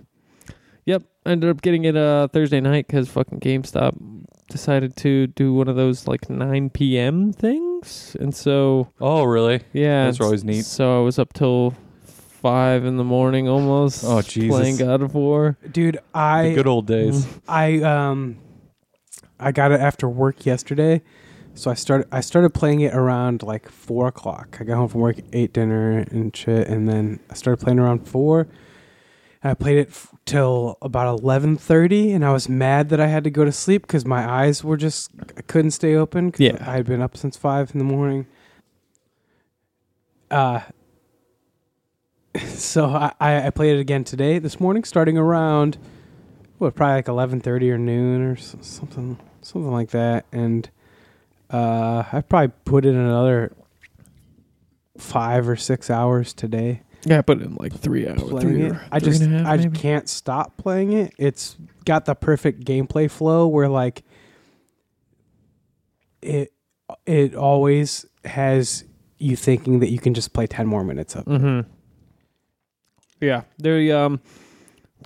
[1.26, 3.94] I ended up getting it uh Thursday night because fucking GameStop
[4.48, 7.32] decided to do one of those like 9 p.m.
[7.32, 9.60] things, and so Oh, really?
[9.72, 10.64] yeah, Those are always neat.
[10.64, 14.02] So I was up till five in the morning almost.
[14.04, 14.48] Oh, Jesus.
[14.48, 15.58] playing God of War.
[15.70, 17.26] Dude, the I good old days.
[17.46, 18.38] I um
[19.38, 21.02] I got it after work yesterday.
[21.54, 24.56] So I started I started playing it around like four o'clock.
[24.60, 28.08] I got home from work, ate dinner and shit, and then I started playing around
[28.08, 28.48] four.
[29.42, 33.06] And I played it f- till about eleven thirty, and I was mad that I
[33.06, 36.30] had to go to sleep because my eyes were just I couldn't stay open.
[36.32, 36.58] 'cause Yeah.
[36.60, 38.26] I had been up since five in the morning.
[40.30, 40.60] Uh,
[42.48, 42.86] so
[43.18, 45.78] I, I played it again today, this morning, starting around
[46.58, 50.68] what probably like eleven thirty or noon or something something like that, and
[51.50, 53.52] uh, I probably put in another
[54.98, 58.20] five or six hours today Yeah, I put in like three hours.
[58.42, 58.74] Three it.
[58.92, 59.78] I just half, I maybe?
[59.78, 61.14] can't stop playing it.
[61.18, 64.02] It's got the perfect gameplay flow where like
[66.22, 66.52] it
[67.06, 68.84] it always has
[69.18, 71.26] you thinking that you can just play ten more minutes of.
[71.26, 71.30] it.
[71.30, 71.70] Mm-hmm.
[73.20, 74.20] Yeah, they're um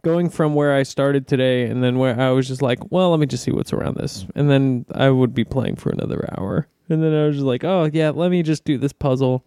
[0.02, 3.20] going from where I started today, and then where I was just like, well, let
[3.20, 6.66] me just see what's around this, and then I would be playing for another hour,
[6.88, 9.46] and then I was just like, oh yeah, let me just do this puzzle.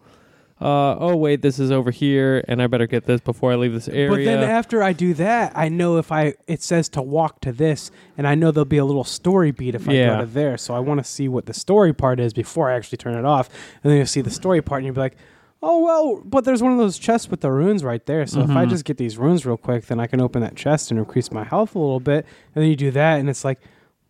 [0.60, 3.72] Uh, oh wait, this is over here, and I better get this before I leave
[3.72, 4.08] this area.
[4.10, 7.52] But then after I do that, I know if I it says to walk to
[7.52, 10.14] this, and I know there'll be a little story beat if I Yeah.
[10.16, 10.56] go to there.
[10.56, 13.24] So I want to see what the story part is before I actually turn it
[13.24, 13.48] off,
[13.84, 15.16] and then you'll see the story part, and you'll be like,
[15.62, 18.26] "Oh well," but there's one of those chests with the runes right there.
[18.26, 18.70] So if I Mhm.
[18.70, 21.44] just get these runes real quick, then I can open that chest and increase my
[21.44, 22.26] health a little bit.
[22.56, 23.60] And then you do that, and it's like,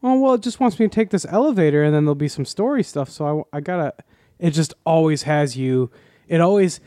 [0.03, 2.47] "Oh well," it just wants me to take this elevator, and then there'll be some
[2.47, 3.11] story stuff.
[3.11, 3.93] So I I gotta.
[4.39, 5.91] It just always has you.
[6.29, 6.81] It always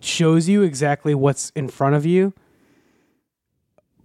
[0.00, 2.32] shows you exactly what's in front of you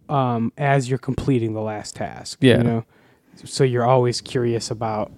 [0.10, 2.40] um, as you're completing the last task.
[2.42, 2.58] Yeah.
[2.58, 2.86] You know?
[3.46, 5.12] So you're always curious about,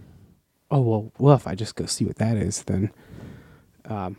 [0.69, 2.91] oh, well, well, if I just go see what that is, then
[3.85, 4.17] um,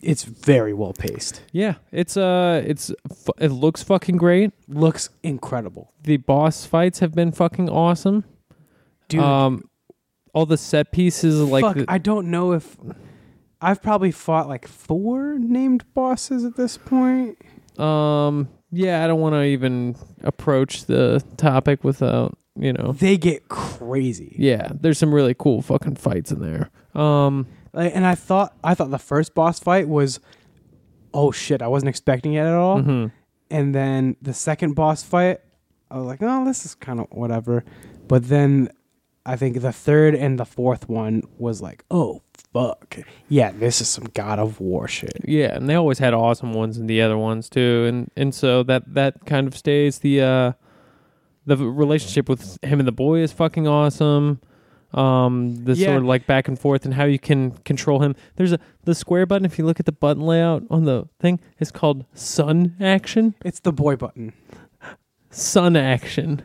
[0.00, 1.42] it's very well paced.
[1.52, 4.52] yeah, it's uh, it's fu- it looks fucking great.
[4.68, 5.92] Looks incredible.
[6.02, 8.22] The boss fights have been fucking awesome.
[9.08, 9.64] Dude, um,
[10.32, 12.76] all the set pieces, like fuck, the- I don't know if.
[13.60, 17.38] I've probably fought like four named bosses at this point.
[17.78, 18.48] Um.
[18.70, 22.92] Yeah, I don't want to even approach the topic without you know.
[22.92, 24.36] They get crazy.
[24.38, 26.70] Yeah, there's some really cool fucking fights in there.
[27.00, 27.46] Um.
[27.72, 30.20] Like, and I thought I thought the first boss fight was,
[31.12, 32.80] oh shit, I wasn't expecting it at all.
[32.82, 33.12] mhm.
[33.50, 35.40] And then the second boss fight,
[35.90, 37.64] I was like, oh, this is kind of whatever.
[38.06, 38.70] But then
[39.24, 43.88] I think the third and the fourth one was like, oh fuck, yeah, this is
[43.88, 45.12] some God of War shit.
[45.24, 48.62] Yeah, and they always had awesome ones in the other ones too, and and so
[48.64, 49.98] that that kind of stays.
[50.00, 50.52] The uh,
[51.46, 54.40] the relationship with him and the boy is fucking awesome.
[54.94, 55.88] Um, the Yeah.
[55.88, 58.14] sort of like back and forth and how you can control him.
[58.36, 59.44] There's a the square button.
[59.44, 63.34] If you look at the button layout on the thing, it's called Son Action.
[63.44, 64.32] It's the boy button.
[65.30, 66.42] Son Action.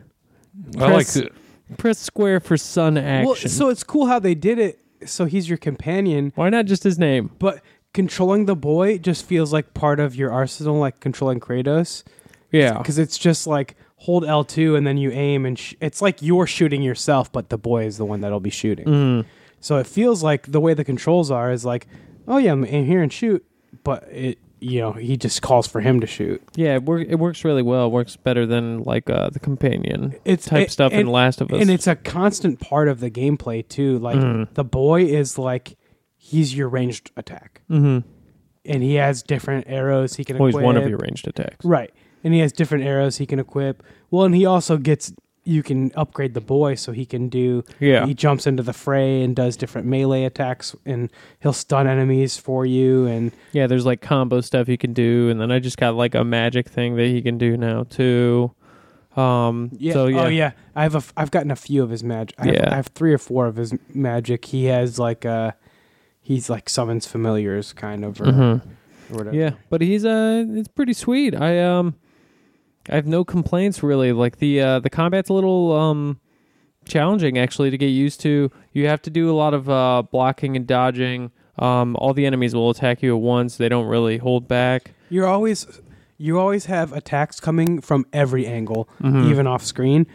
[0.76, 1.30] I like Press- to,
[1.78, 3.26] Press square for Son Action.
[3.26, 4.78] Well, so it's cool how they did it.
[5.06, 7.30] So he's your companion, Why not just his name?
[7.38, 7.62] but
[7.92, 12.02] controlling the boy just feels like part of your arsenal, like controlling Kratos.
[12.50, 12.78] Yeah.
[12.78, 16.22] because it's just like hold L two and then you aim and sh- it's like
[16.22, 18.86] you're shooting yourself, but the boy is the one that'll be shooting.
[18.86, 19.24] Mm.
[19.60, 21.86] So it feels like the way the controls are is like,
[22.28, 23.44] oh yeah, I'm in here and shoot,
[23.82, 26.42] but it you know he just calls for him to shoot.
[26.56, 27.86] Yeah, it, work, it works really well.
[27.86, 31.40] It works better than like uh, the companion It's type it- stuff in and, Last
[31.40, 31.60] of Us.
[31.60, 33.98] and it's a constant part of the gameplay too.
[33.98, 34.52] Like Mhm.
[34.54, 35.76] the boy is like
[36.16, 38.08] he's your ranged attack, mm-hmm.
[38.64, 40.36] and he has different arrows he can.
[40.38, 40.64] always equip.
[40.64, 41.64] one of your ranged attacks.
[41.64, 41.92] Right.
[42.22, 43.82] And he has different arrows he can equip.
[44.10, 45.12] Well, and he also gets
[45.44, 48.06] you can upgrade the boy so he can do Yeah.
[48.06, 52.64] he jumps into the fray and does different melee attacks and he'll stun enemies for
[52.64, 55.94] you and Yeah, there's like combo stuff you can do, and then I just got
[55.94, 58.52] like a magic thing that he can do now too.
[59.16, 59.92] Um, yeah.
[59.92, 60.52] so yeah, Oh yeah.
[60.74, 62.34] I have a f- I've gotten a few of his magic.
[62.38, 62.72] I, have- Yeah.
[62.72, 64.46] I have 3 or 4 of his magic.
[64.46, 65.52] He has like uh
[66.20, 68.60] he's like summons familiars kind of or, Mhm.
[69.10, 69.36] or whatever.
[69.36, 71.34] yeah, but he's uh, it's pretty sweet.
[71.34, 71.94] I um,
[72.88, 74.12] I have no complaints really.
[74.12, 76.20] Like the uh, the combat's a little um,
[76.84, 78.50] challenging actually to get used to.
[78.72, 81.30] You have to do a lot of uh blocking and dodging.
[81.58, 83.56] Um, all the enemies will attack you at once.
[83.56, 84.92] They don't really hold back.
[85.08, 85.80] You're always
[86.18, 89.30] you always have attacks coming from every angle, Mhm.
[89.30, 90.06] even off screen.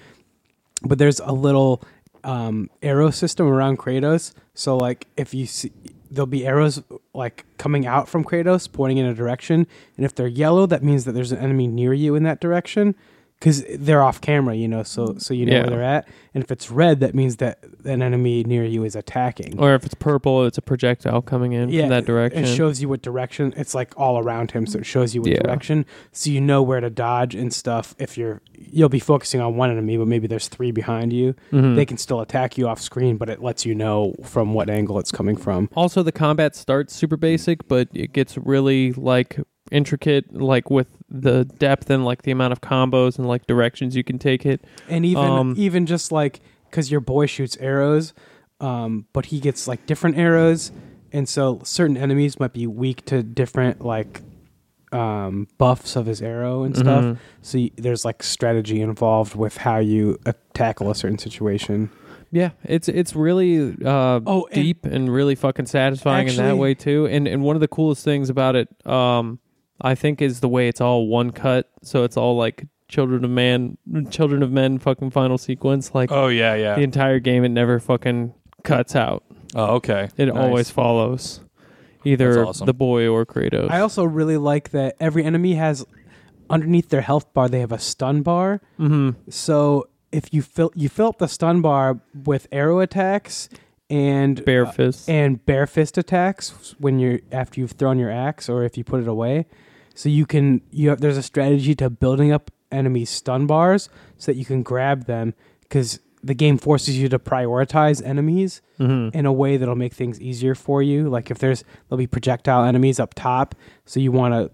[0.83, 1.83] But there's a little
[2.23, 4.33] um, arrow system around Kratos.
[4.53, 5.71] So like if you see
[6.11, 6.81] there'll be arrows
[7.13, 9.67] like coming out from Kratos pointing in a direction,
[9.97, 12.95] and if they're yellow, that means that there's an enemy near you in that direction.
[13.39, 15.61] Because they're off camera, you know, so so you know Yeah.
[15.61, 16.07] where they're at.
[16.33, 19.57] And if it's red, that means that an enemy near you is attacking.
[19.59, 22.43] Or if it's purple, it's a projectile coming in from that direction.
[22.43, 23.53] It shows you what direction.
[23.57, 25.39] It's like all around him, so it shows you what Yeah.
[25.41, 27.95] direction, so you know where to dodge and stuff.
[27.97, 31.33] If you're, you'll be focusing on one enemy, but maybe there's three behind you.
[31.51, 31.75] Mhm.
[31.75, 34.99] They can still attack you off screen, but it lets you know from what angle
[34.99, 35.69] it's coming from.
[35.75, 39.39] Also, the combat starts super basic, but it gets really like
[39.71, 44.03] intricate, like with the depth and like the amount of combos and like directions you
[44.03, 44.63] can take it.
[44.87, 48.13] And even Um, even just like because your boy shoots arrows,
[48.61, 50.71] um, but he gets like different arrows,
[51.11, 54.21] and so certain enemies might be weak to different like
[54.91, 57.03] um, buffs of his arrow and stuff.
[57.05, 57.17] Mhm.
[57.43, 61.89] So y- there's like strategy involved with how you uh, tackle a certain situation.
[62.31, 67.07] Yeah, it's it's really uh, Oh, deep and really fucking satisfying in that way too.
[67.07, 69.39] And and one of the coolest things about it, um,
[69.81, 71.69] I think, is the way it's all one cut.
[71.83, 73.77] So it's all like Children of Man,
[74.09, 75.93] Children of Men, fucking final sequence.
[75.93, 76.75] Like Oh yeah, yeah.
[76.75, 79.23] the entire game, it never fucking cuts out.
[79.55, 80.09] Oh okay.
[80.17, 80.35] It Nice.
[80.37, 81.41] always follows
[82.05, 82.65] either awesome.
[82.65, 83.69] the boy or Kratos.
[83.69, 85.85] I also really like that every enemy has
[86.49, 88.61] underneath their health bar they have a stun bar.
[88.77, 93.49] hmm So if you fill you fill up the stun bar with arrow attacks
[93.91, 95.09] and Bare uh, fist.
[95.09, 99.01] and bare fist attacks when you're after you've thrown your axe or if you put
[99.01, 99.45] it away.
[99.99, 104.31] So you can you have, there's a strategy to building up enemy stun bars so
[104.31, 105.33] that you can grab them
[105.63, 110.21] because the game forces you to prioritize enemies hmm in a way that'll make things
[110.21, 111.09] easier for you.
[111.09, 114.51] Like if there's there'll be projectile enemies up top, so you want to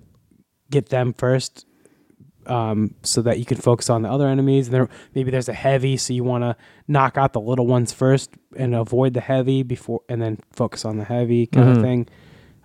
[0.71, 1.67] get them first,
[2.47, 4.67] um, so that you can focus on the other enemies.
[4.67, 6.55] And there maybe there's a heavy, so you want to
[6.88, 10.97] knock out the little ones first and avoid the heavy before, and then focus on
[10.97, 11.75] the heavy kind Mhm.
[11.75, 12.08] of thing.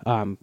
[0.07, 0.37] Um,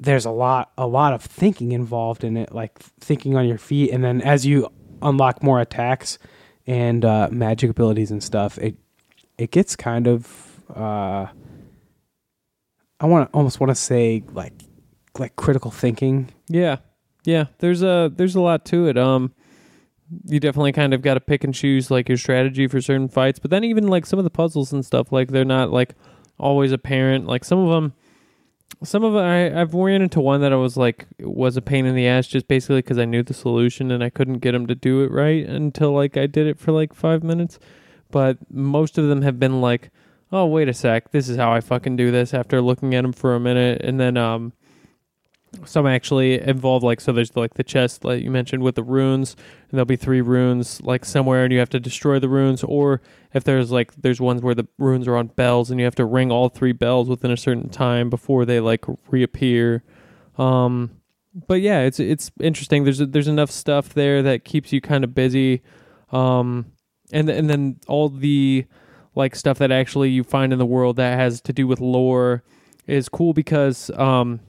[0.00, 3.90] there's a lot a lot of thinking involved in it, like thinking on your feet,
[3.92, 4.68] and then as you
[5.02, 6.18] unlock more attacks
[6.66, 8.76] and uh, magic abilities and stuff, it
[9.38, 11.26] it gets kind of uh,
[13.00, 14.54] I want to almost want to say like
[15.18, 16.30] like critical thinking.
[16.48, 16.76] Yeah,
[17.24, 17.46] yeah.
[17.58, 18.96] There's a there's a lot to it.
[18.96, 19.34] Um,
[20.24, 23.38] you definitely kind of got to pick and choose like your strategy for certain fights.
[23.38, 25.94] But then even like some of the puzzles and stuff, like they're not like
[26.38, 27.26] always apparent.
[27.26, 27.94] Like some of them,
[28.82, 31.94] some of I I've ran into one that I was like was a pain in
[31.94, 34.74] the ass just basically because I knew the solution and I couldn't get them to
[34.74, 37.58] do it right until like I did it for like five minutes.
[38.10, 39.90] But most of them have been like,
[40.32, 42.32] oh wait a sec, this is how I fucking do this.
[42.32, 44.52] After looking at them for a minute and then um
[45.64, 49.34] some actually involve like so there's like the chest like you mentioned with the runes
[49.34, 53.00] and there'll be three runes like somewhere and you have to destroy the runes or
[53.34, 56.04] if there's like there's ones where the runes are on bells and you have to
[56.04, 59.82] ring all three bells within a certain time before they like reappear.
[60.38, 60.90] Um
[61.34, 62.84] but yeah it's it's interesting.
[62.84, 65.62] There's there's enough stuff there that keeps you kind of busy.
[66.12, 66.72] Um
[67.12, 68.66] and and then all the
[69.16, 72.44] like stuff that actually you find in the world that has to do with lore
[72.86, 74.40] is cool because um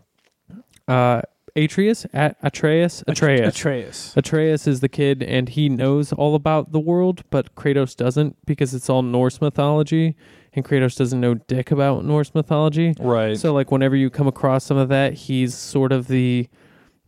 [0.88, 1.22] uh
[1.56, 4.14] Atreus A- Atreus Atreus Atreus.
[4.16, 8.74] Atreus is the kid and he knows all about the world but Kratos doesn't because
[8.74, 10.16] it's all Norse mythology
[10.54, 13.38] and Kratos doesn't know dick about Norse mythology Right.
[13.38, 16.48] so like whenever you come across some of that he's sort of the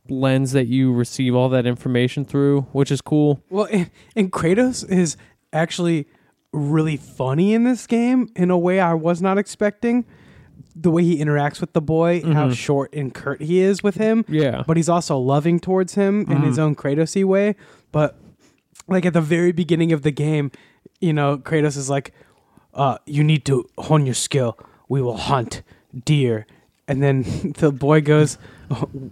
[0.10, 4.84] lens that you receive all that information through which is cool Well, and, and Kratos
[4.90, 5.16] is
[5.54, 6.06] actually
[6.52, 10.06] really funny in this game in a way I was not expecting.
[10.76, 12.54] The way he interacts with the boy, how Mhm.
[12.56, 16.42] short and curt he is with him, yeah but he's also loving towards him in
[16.42, 16.62] his Mhm.
[16.62, 17.56] own Kratosy way.
[17.92, 18.18] But
[18.88, 20.52] like at the very beginning of the game,
[21.00, 22.12] you know, Kratos is like,
[22.74, 24.58] uh, "You need to hone your skill.
[24.90, 25.62] We will hunt
[26.06, 26.46] deer."
[26.88, 27.22] And then
[27.60, 28.38] the boy goes,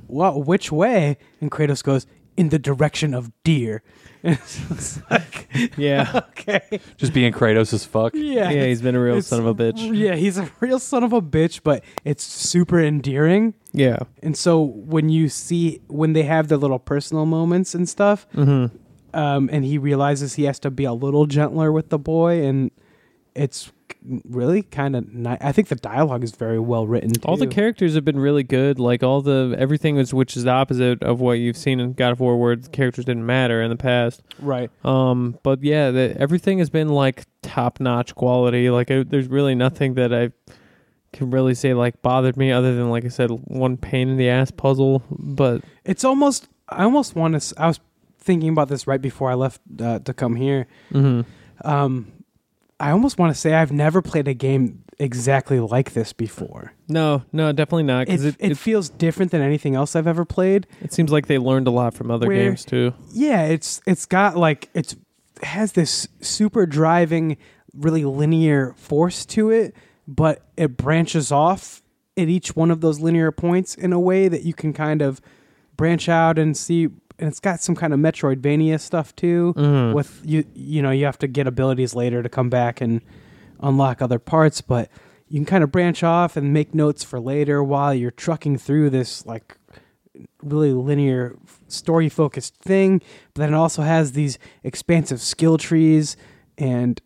[0.07, 0.45] "What?
[0.45, 2.05] Which way?" And Kratos goes,
[2.41, 3.81] "In the direction of deer."
[4.23, 6.61] It's like, yeah okay,
[6.97, 8.13] Just being Kratos as fuck.
[8.13, 11.03] yeah, yeah he's been a real son of a bitch Yeah, he's a real son
[11.03, 13.53] of a bitch, but it's super endearing.
[13.73, 18.27] yeah And so when you see when they have their little personal moments and stuff,
[18.35, 18.75] mm-hmm
[19.13, 22.71] um, and he realizes he has to be a little gentler with the boy, and
[23.35, 23.71] it's
[24.27, 25.37] really kind of nice.
[25.41, 27.11] I think the dialogue is very well written.
[27.11, 27.21] Too.
[27.25, 28.79] All the characters have been really good.
[28.79, 32.11] Like all the everything was which is the opposite of what you've seen in God
[32.11, 34.21] of War, where the characters didn't matter in the past.
[34.39, 34.71] right.
[34.83, 38.69] Um, but yeah, the, everything has been like top notch quality.
[38.69, 40.31] Like I, there's really nothing that I
[41.13, 44.29] can really say like bothered me, other than like I said, one pain in the
[44.29, 45.03] ass puzzle.
[45.09, 46.47] But It's almost.
[46.69, 47.61] I almost want to.
[47.61, 47.79] I was
[48.17, 50.67] thinking about this right before I left uh, to come here.
[50.91, 51.25] mhm.
[51.63, 52.11] Um,
[52.81, 56.73] I almost want to say I've never played a game exactly like this before.
[56.87, 58.09] No, no, definitely not.
[58.09, 60.67] It, it, it, it, feels different than anything else I've ever played.
[60.81, 62.93] it seems like they learned a lot from other Where- games too.
[63.11, 67.37] Yeah, it's it's got like it's it has this super driving,
[67.73, 69.75] really linear force to it,
[70.07, 71.81] but it branches off
[72.17, 75.21] at each one of those linear points in a way that you can kind of
[75.77, 76.89] branch out and see.
[77.21, 79.53] And it's got some kind of Metroidvania stuff too.
[79.55, 79.93] Mhm.
[79.93, 83.01] With you, you know, you have to get abilities later to come back and
[83.61, 84.89] unlock other parts, but
[85.31, 88.89] you can kind of branch off and make notes for later while you're trucking through
[88.89, 89.57] this like
[90.43, 91.37] really linear
[91.69, 93.01] story focused thing
[93.33, 96.17] but then it also has these expansive skill trees
[96.57, 97.01] and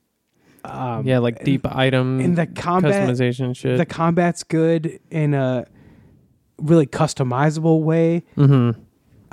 [0.63, 3.77] um, yeah, like deep item in the combat customization shit.
[3.77, 5.67] the combat's good in a
[6.57, 8.81] really customizable way mm-hmm.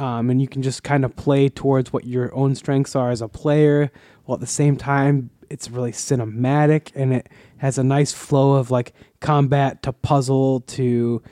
[0.03, 3.23] Um, and you can just kind of play towards what your own strengths are as
[3.23, 3.91] a player
[4.25, 7.29] while at the same time it's really cinematic and it
[7.59, 11.23] has a nice flow of like combat to puzzle to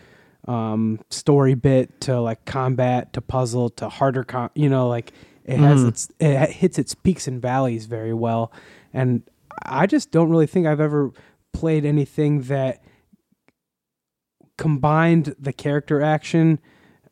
[0.46, 5.12] um, story bit to like combat to puzzle to harder com- you know like
[5.44, 5.88] it has Mhm.
[5.88, 8.52] its it hits its peaks and valleys very well
[8.92, 9.22] and
[9.64, 11.10] i just don't really think i've ever
[11.52, 12.82] played anything that
[14.58, 16.58] combined the character action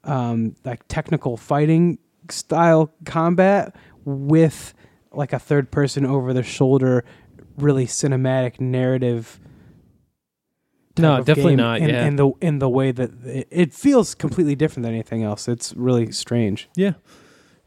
[0.08, 1.98] um, like technical fighting
[2.30, 4.74] style combat with
[5.12, 7.04] like a third person over the shoulder
[7.56, 9.40] really cinematic narrative
[10.98, 12.06] No, definitely game not, in, yeah.
[12.06, 15.74] in the in the way that it, it feels completely different than anything else it's
[15.74, 16.94] really strange Yeah,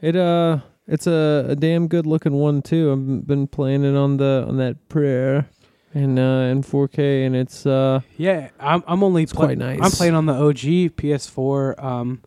[0.02, 2.92] it uh, it's a, a damn good looking one too.
[2.92, 5.48] I've been playing it on the on that prayer,
[5.94, 9.80] and uh, in 4K, and it's uh, yeah i'm, I'm only It's play- quite nice.
[9.82, 12.22] i'm playing on the og ps4 um,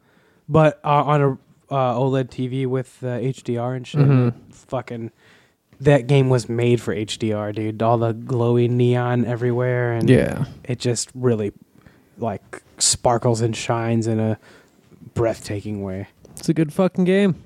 [0.48, 1.30] but uh, on a
[1.74, 4.34] uh, oled tv with uh, hdr and shit Mhm.
[4.50, 5.10] fucking
[5.80, 10.78] that game was made for hdr dude all the glowy neon everywhere and yeah, it
[10.78, 11.52] just really
[12.18, 14.38] like sparkles and shines in a
[15.14, 16.08] breathtaking way.
[16.36, 17.42] it's a good fucking game.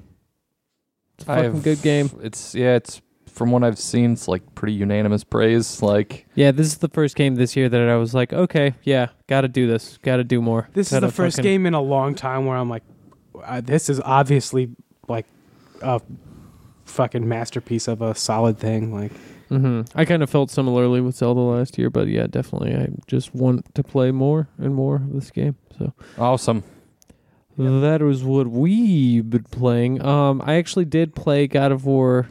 [1.18, 2.10] It's a I fucking have- good game.
[2.22, 3.00] It's yeah, it's
[3.38, 5.80] from what I've seen, it's like pretty unanimous praise.
[5.80, 9.08] Like Yeah, this is the first game this year that I was like, okay, yeah,
[9.28, 10.68] got to do this, got to do more.
[10.74, 12.82] This is Gotta the first fucking- game in a long time where I'm like,
[13.42, 14.70] uh, this is obviously
[15.08, 15.26] like
[15.80, 16.02] a
[16.84, 18.92] fucking masterpiece of a solid thing.
[18.92, 19.12] Like,
[19.48, 23.34] hmm I kind of felt similarly with Zelda last year, but yeah, definitely, I just
[23.34, 25.54] want to play more and more of this game.
[25.78, 26.64] So awesome.
[27.56, 30.04] that was what we've been playing.
[30.04, 32.28] Um, I actually did play God of War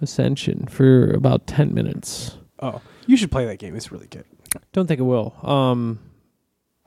[0.00, 2.36] Ascension for about ten minutes.
[2.60, 3.76] oh, you should play that game.
[3.76, 4.24] It's really good.
[4.72, 5.34] Don't think it will.
[5.42, 5.98] Um,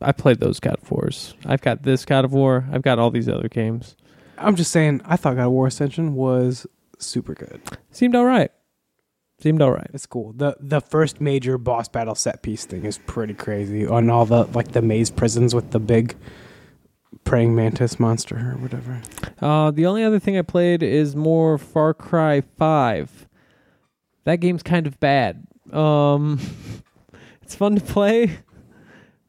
[0.02, 1.34] I played those God of Wars.
[1.46, 2.66] I've got this God of War.
[2.72, 3.96] I've got all these other games.
[4.38, 6.66] I'm just saying, I thought God of War Ascension was
[6.98, 7.62] super good.
[7.92, 8.52] Seemed all right.
[9.42, 9.90] Seemed all right.
[9.94, 10.34] It's cool.
[10.34, 14.44] the The first major boss battle set piece thing is pretty crazy on all the
[14.46, 16.16] like the maze prisons with the big
[17.24, 19.02] praying mantis monster or whatever.
[19.42, 23.28] Uh, the only other thing I played is more Far Cry Five.
[24.26, 25.46] That game's kind of bad.
[25.72, 26.40] Um,
[27.42, 28.40] it's fun to play.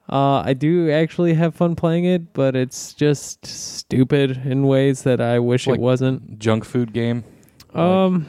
[0.09, 5.21] Uh, I do actually have fun playing it, but it's just stupid in ways that
[5.21, 6.39] I wish Like- it wasn't.
[6.39, 7.23] Junk food game.
[7.75, 8.27] Um,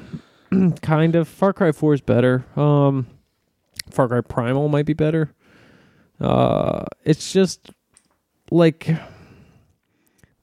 [0.83, 1.27] kind of.
[1.27, 2.45] Far Cry Four is better.
[2.55, 3.07] Um,
[3.89, 5.33] Far Cry Primal might be better.
[6.19, 7.71] Uh, it's just
[8.51, 8.87] like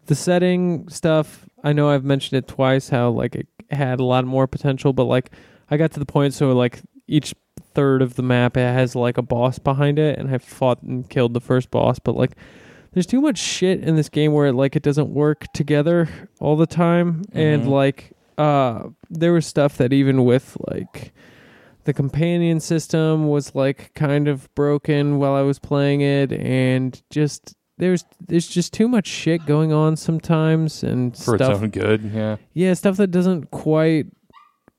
[0.08, 1.46] the setting stuff.
[1.64, 2.88] I know I've mentioned it twice.
[2.90, 5.30] How like it had a lot more potential, but like
[5.70, 7.34] I got to the point so like each
[7.74, 11.08] third of the map it has like a boss behind it, and I've fought and
[11.08, 12.32] killed the first boss, but like.
[12.94, 16.08] There's too much shit in this game where like it doesn't work together
[16.40, 17.68] all the time, and Mhm.
[17.68, 21.12] like uh there was stuff that even with like
[21.84, 27.54] the companion system was like kind of broken while I was playing it and just
[27.78, 32.10] there's there's just too much shit going on sometimes and For stuff its own good,
[32.12, 32.36] yeah.
[32.52, 34.06] yeah, stuff that doesn't quite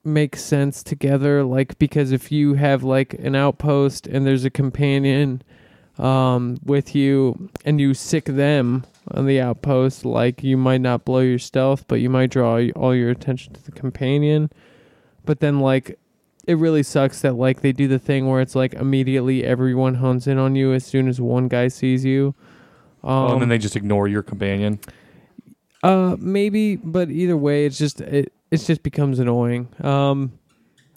[0.03, 1.43] make sense together.
[1.43, 5.41] Like because if you have like an outpost and there's a companion
[5.97, 11.19] um, with you and you sick them on the outpost, like you might not blow
[11.19, 14.51] your stealth, but you might draw all your attention to the companion.
[15.25, 15.97] But then like
[16.47, 20.25] it really sucks that like they do the thing where it's like immediately everyone hones
[20.27, 22.33] in on you as soon as one guy sees you.
[23.03, 24.79] Um, oh, and then they just ignore your companion.
[25.83, 28.33] uh, maybe, but either way, it's just it.
[28.51, 29.67] It just becomes annoying.
[29.81, 30.31] Um,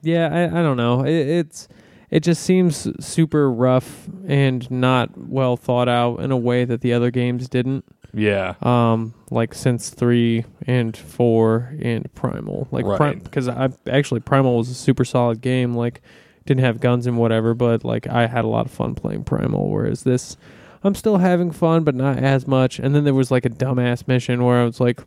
[0.03, 1.03] yeah, I, I don't know.
[1.05, 1.69] It, it's
[2.11, 6.93] it just seems super rough and not well thought out in a way that the
[6.93, 7.85] other games didn't.
[8.15, 8.55] Yeah.
[8.61, 12.97] Um, like since three and four and Primal, like Right.
[12.99, 15.73] Prim- because I actually Primal was a super solid game.
[15.75, 16.03] Like
[16.45, 19.71] didn't have guns and whatever, but like I had a lot of fun playing Primal.
[19.71, 20.37] Whereas this,
[20.85, 22.79] I'm still having fun, but not as much.
[22.79, 25.01] And then there was like a dumbass mission where I was like,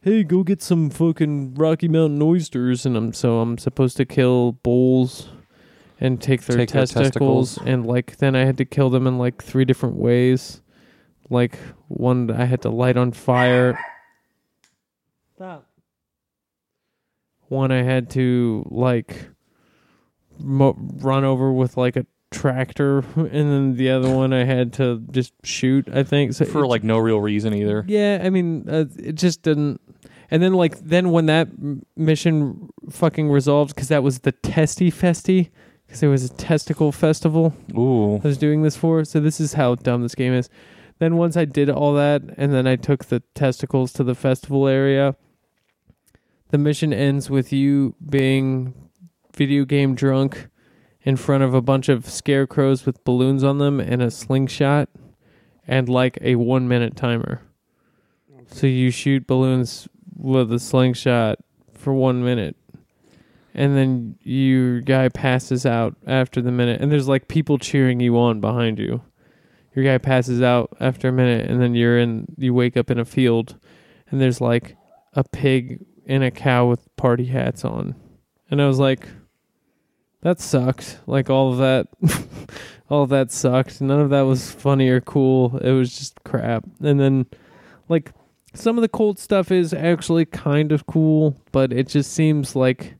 [0.00, 4.52] "Hey, go get some fucking Rocky Mountain oysters," and I'm so I'm supposed to kill
[4.52, 5.28] bulls
[6.00, 7.58] and take their, Take their testicles, testicles.
[7.68, 10.60] and like then I had to kill them in like three different ways.
[11.30, 11.58] Like
[11.88, 13.78] one I had to light on fire.
[15.36, 15.66] Stop.
[17.48, 19.28] One I had to like
[20.38, 25.02] mo- run over with like a tractor, and then the other one I had to
[25.10, 25.88] just shoot.
[25.92, 27.84] I think so for it- like no real reason either.
[27.86, 29.80] yeah, I mean, uh, it just didn't.
[30.30, 31.48] And then, like, then when that
[31.94, 35.50] mission fucking resolved, because that was the Testy Festy,
[35.86, 38.16] because there was a testicle festival Ooh.
[38.16, 39.04] I was doing this for.
[39.04, 40.48] So this is how dumb this game is.
[41.00, 44.66] Then once I did all that, and then I took the testicles to the festival
[44.68, 45.16] area,
[46.48, 48.72] the mission ends with you being
[49.36, 50.48] video game drunk
[51.04, 54.88] in front of a bunch of scarecrows with balloons on them and a slingshot
[55.66, 57.42] and like a one minute timer.
[58.46, 61.38] So you shoot balloons with a slingshot
[61.74, 62.56] for one minute.
[63.54, 68.16] And then your guy passes out after the minute, and there's like people cheering you
[68.18, 69.02] on behind you.
[69.74, 72.26] Your guy passes out after a minute, and then you're in.
[72.38, 73.58] You wake up in a field,
[74.10, 74.76] and there's like
[75.12, 77.94] a pig and a cow with party hats on,
[78.50, 79.06] and I was like,
[80.22, 81.88] "That sucked." Like all of that,
[82.88, 83.80] all of that sucked.
[83.80, 85.58] None of that was funny or cool.
[85.58, 86.64] It was just crap.
[86.80, 87.26] And then,
[87.88, 88.12] like,
[88.54, 92.94] some of the cold stuff is actually kind of cool, but it just seems like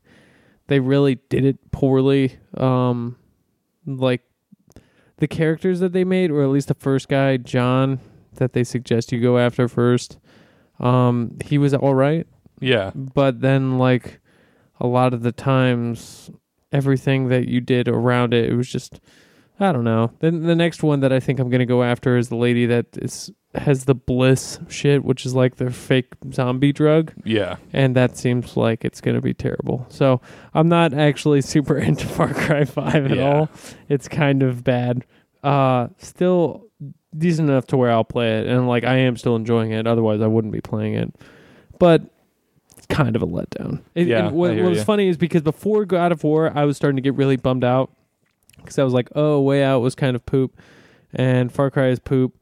[0.68, 2.38] they really did it poorly.
[2.56, 3.16] Um,
[3.86, 4.22] like
[5.18, 8.00] the characters that they made, or at least the first guy, John,
[8.36, 10.18] that they suggest you go after first.
[10.80, 12.26] Um, he was all right,
[12.60, 12.90] Yeah.
[12.94, 14.20] but then like
[14.80, 16.30] a lot of the times,
[16.72, 19.00] everything that you did around it, it was just
[19.60, 20.10] I don't know.
[20.20, 22.86] Then the next one that I think I'm gonna go after is the lady that
[22.94, 27.56] is has the bliss shit, which is like the fake zombie drug Yeah.
[27.74, 29.84] and that seems like it's going to be terrible.
[29.90, 30.22] So
[30.54, 33.22] I'm not actually super into Far Cry 5 at Yeah.
[33.40, 33.50] all.
[33.90, 35.04] It's kind of bad.
[35.44, 36.64] Uh, still
[37.14, 39.86] decent enough to where I'll play it, and like I am still enjoying it.
[39.86, 41.14] Otherwise, I wouldn't be playing it.
[41.78, 42.04] But
[42.92, 43.80] kind of a letdown.
[43.94, 44.84] It, Yeah, and what, what was ya.
[44.84, 47.90] funny is because before God of War, I was starting to get really bummed out
[48.58, 50.58] because I was like, "Oh, Way Out was kind of poop,
[51.12, 52.34] and Far Cry is poop."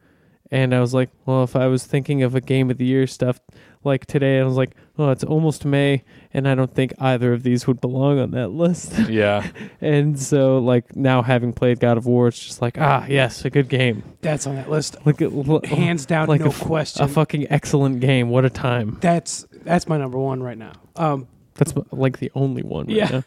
[0.52, 3.06] And I was like, well, if I was thinking of a game of the year
[3.06, 3.38] stuff
[3.84, 6.02] like today, I was like, oh, it's almost May,
[6.34, 8.98] and I don't think either of these would belong on that list.
[9.08, 9.46] Yeah.
[9.80, 13.50] and so, like, now having played God of War, it's just like, ah, yes, a
[13.50, 14.02] good game.
[14.22, 14.96] That's on that list.
[15.06, 15.20] Like,
[15.66, 17.04] Hands down, like no a f- question.
[17.04, 18.28] a fucking excellent game.
[18.28, 18.98] What a time.
[19.00, 20.72] that's that's my number one right now.
[20.96, 22.86] Um, That's like the only one.
[22.86, 23.08] Right Yeah.
[23.10, 23.24] Now.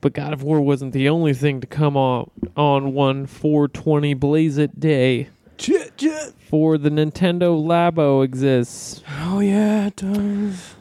[0.00, 4.56] But God of War wasn't the only thing to come on on one 420 Blaze
[4.56, 5.28] It day.
[5.58, 6.06] ch- ch-
[6.48, 9.02] For the Nintendo Labo exists.
[9.20, 10.74] oh yeah, it does.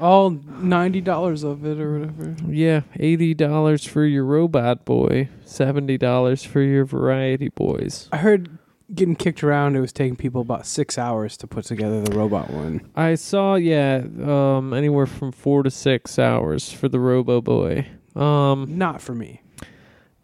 [0.00, 2.36] All ninety dollars of it or whatever.
[2.48, 8.08] Yeah, eighty dollars for your robot boy, seventy dollars for your variety boys.
[8.12, 8.58] I heard
[8.94, 9.76] getting kicked around.
[9.76, 12.88] It was taking people about six hours to put together the robot one.
[12.94, 17.86] I saw, yeah, um, anywhere from four to six hours for the Robo Boy.
[18.14, 19.42] Um, Not for me.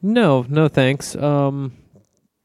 [0.01, 1.15] no, no thanks.
[1.17, 1.73] Um,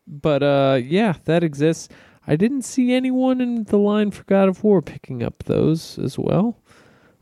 [0.07, 1.89] but uh, yeah, that exists.
[2.25, 6.17] I didn't see anyone in the line for God of War picking up those as
[6.19, 6.59] well.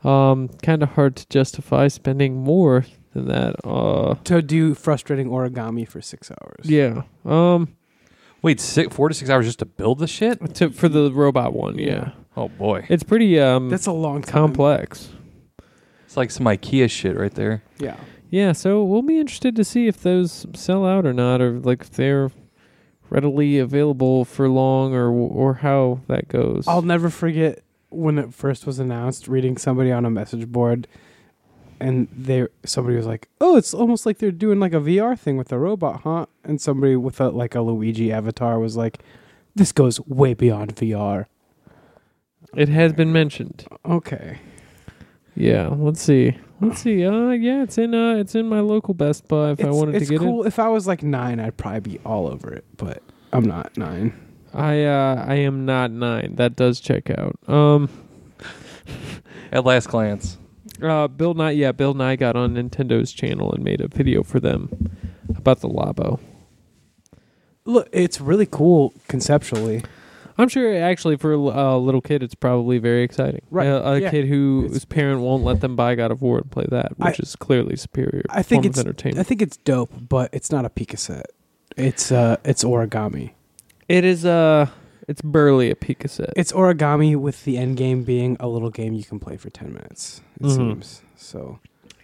[0.02, 3.56] Um, kind of hard to justify spending more than that.
[3.64, 6.64] Uh, To do frustrating origami for six hours.
[6.68, 7.02] yeah.
[7.24, 7.76] Um,
[8.42, 10.54] Wait, six, four to six hours just to build the shit?
[10.56, 12.12] to, for the robot one, yeah.
[12.36, 14.32] Oh boy, It's pretty um That's a long time.
[14.32, 15.08] complex.
[16.04, 17.62] it's like some IKEA shit right there.
[17.78, 17.96] Yeah.
[18.28, 21.82] Yeah, so we'll be interested to see if those sell out or not, or like
[21.82, 22.30] if they're
[23.08, 26.64] readily available for long, or or how that goes.
[26.66, 29.28] I'll never forget when it first was announced.
[29.28, 30.88] Reading somebody on a message board,
[31.80, 35.36] and they somebody was like, "Oh, it's almost like they're doing like a VR thing
[35.36, 38.98] with a robot, huh?" And somebody with a like a Luigi avatar was like,
[39.54, 41.26] "This goes way beyond VR."
[42.54, 43.66] it has been mentioned.
[43.84, 44.38] Okay.
[45.34, 46.38] Yeah, let's see.
[46.60, 47.04] Let's see.
[47.04, 49.50] Uh, yeah, it's in uh, it's in my local Best Buy.
[49.50, 50.46] If I wanted to get cool.
[50.46, 53.02] If I was like nine, I'd probably be all over it, but
[53.32, 54.14] I'm not nine.
[54.54, 56.36] I uh, I am not nine.
[56.36, 57.38] That does check out.
[57.46, 57.90] Um,
[59.52, 60.38] At last glance,
[60.82, 61.50] uh, Bill Nye.
[61.52, 64.68] Yeah, Bill Nye got on Nintendo's channel and made a video for them
[65.36, 66.20] about the Labo.
[67.64, 69.82] Look, it's really cool conceptually.
[70.38, 73.40] I'm sure actually for a little kid, it's probably very exciting.
[73.50, 74.10] Right, A, a yeah.
[74.10, 76.98] kid who It's- whose parent won't let them buy God of War and play that,
[76.98, 78.22] which I- is clearly superior.
[78.28, 79.18] I think form it's- of entertainment.
[79.20, 81.26] I think it's dope, but it's not a Pika set.
[81.76, 83.30] It's uh, it's origami.
[83.88, 84.68] It is uh
[85.08, 86.32] it's barely a Pika set.
[86.36, 89.72] It's origami with the end game being a little game you can play for ten
[89.72, 90.20] minutes.
[90.40, 90.56] It Mhm.
[90.56, 91.58] seems so.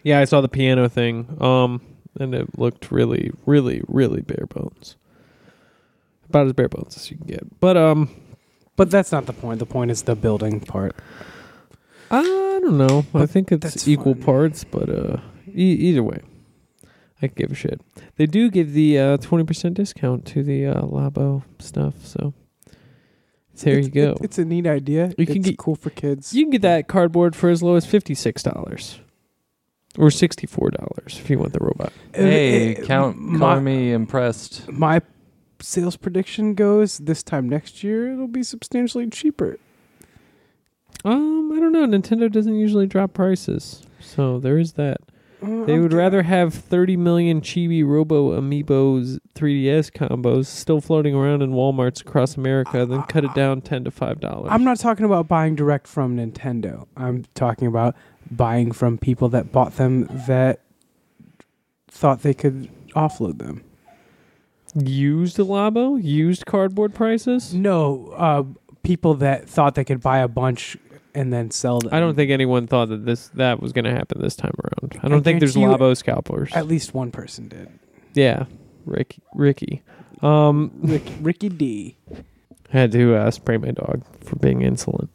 [0.05, 1.37] yeah, I saw the piano thing.
[1.41, 1.81] Um
[2.21, 4.97] and it looked really, really, really bare bones.
[6.29, 7.61] About as bare bones as you can get.
[7.61, 8.09] But um
[8.77, 9.59] But that's not the point.
[9.59, 10.95] The point is the building part.
[12.11, 13.05] I don't know.
[13.15, 14.23] I think it's equal fine.
[14.23, 15.17] parts, but uh
[15.49, 16.21] e- either way.
[17.25, 17.81] I give a shit.
[18.17, 22.35] They do give the uh, 20% discount to the uh, Labo stuff, so
[23.63, 24.11] there It's- you go.
[24.13, 25.13] it- it's a neat idea.
[25.19, 26.35] You can it's get- cool for kids.
[26.35, 29.01] You can get that cardboard for as low as fifty-six dollars,
[29.99, 31.93] or sixty-four dollars if you want the robot.
[32.15, 34.69] Hey, uh, count my, me impressed.
[34.71, 35.01] my
[35.61, 39.59] sales prediction goes this time next year it'll be substantially cheaper.
[41.05, 41.87] Um, I don't know.
[41.87, 44.99] Nintendo doesn't usually drop prices, so there is that.
[45.43, 51.15] Uh, They I'm would rather have thirty million Chibi Robo Amiibos 3DS combos still floating
[51.15, 54.49] around in WalMarts across America than cut it down ten to five dollars.
[54.51, 56.87] I'm not talking about buying direct from Nintendo.
[56.97, 57.97] I'm talking about
[58.31, 60.61] buying from people that bought them that
[61.89, 63.63] thought they could offload them.
[64.75, 67.53] used Labo, used cardboard prices.
[67.53, 68.45] No, uh,
[68.83, 70.77] people that thought they could buy a bunch
[71.15, 71.91] and then sell them.
[71.93, 75.01] I don't think anyone thought that this that was going to happen this time around.
[75.03, 76.53] I don't think there's Labo scalpers.
[76.53, 77.69] At least one person did.
[78.15, 78.45] Yeah,
[78.85, 79.83] Rick, Ricky.
[80.21, 81.97] Um, Rick, Ricky D.
[82.71, 85.11] had to uh, spray my dog for being insolent.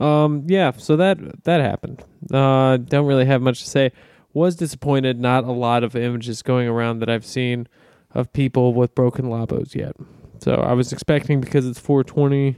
[0.00, 2.04] Um, yeah, so that that happened.
[2.32, 3.92] Uh, don't really have much to say.
[4.32, 5.20] Was disappointed.
[5.20, 7.68] Not a lot of images going around that I've seen
[8.14, 9.94] of people with broken labos yet.
[10.38, 12.56] So I was expecting because it's 420,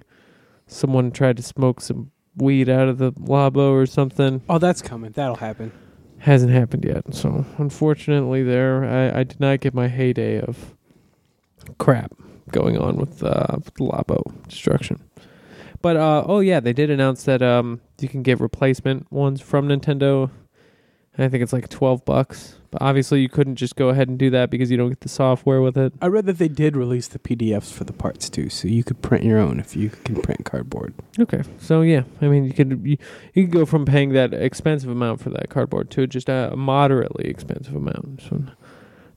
[0.66, 4.42] someone tried to smoke some weed out of the labo or something.
[4.48, 5.12] Oh, that's coming.
[5.12, 5.72] That'll happen.
[6.18, 7.14] Hasn't happened yet.
[7.14, 10.74] So unfortunately, there I, I did not get my heyday of
[11.78, 12.12] crap
[12.50, 15.02] going on with uh, with the Labo destruction.
[15.82, 19.68] But uh, oh yeah, they did announce that um, you can get replacement ones from
[19.68, 20.30] Nintendo.
[21.18, 22.56] I think it's like twelve bucks.
[22.78, 25.08] But obviously, you couldn't just go ahead and do that because you don't get the
[25.08, 25.94] software with it.
[26.02, 29.00] I read that they did release the PDFs for the parts too, so you could
[29.00, 30.92] print your own if you can print cardboard.
[31.18, 32.98] Okay, so yeah, I mean, you could you,
[33.32, 37.30] you could go from paying that expensive amount for that cardboard to just a moderately
[37.30, 38.20] expensive amount.
[38.28, 38.42] So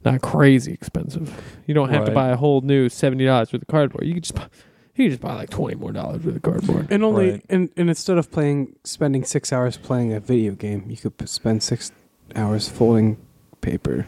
[0.05, 1.29] not crazy expensive.
[1.67, 4.05] You don't have to buy a whole new seventy dollars worth of cardboard.
[4.07, 4.47] You could just buy,
[4.95, 6.87] you could just buy like twenty more dollars worth of cardboard.
[6.89, 7.45] And only Right.
[7.49, 11.25] and, and instead of playing spending six hours playing a video game, you could p-
[11.25, 11.91] spend six
[12.35, 13.17] hours folding
[13.61, 14.05] paper.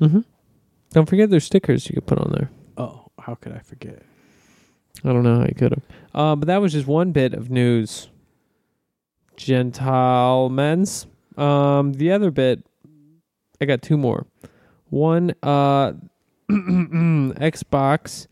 [0.00, 0.20] Mm-hmm.
[0.92, 2.50] Don't forget there's stickers you could put on there.
[2.76, 4.02] Oh, how could I forget?
[5.04, 5.82] I don't know how you could have.
[6.14, 8.08] Uh, but that was just one bit of news.
[9.36, 11.06] Gentile men's.
[11.36, 12.64] Um, the other bit,
[13.60, 14.26] I got two more.
[14.90, 15.94] One, uh,
[16.50, 18.26] Xbox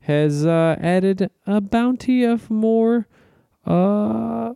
[0.00, 3.06] has uh, added a bounty of more
[3.66, 4.54] uh,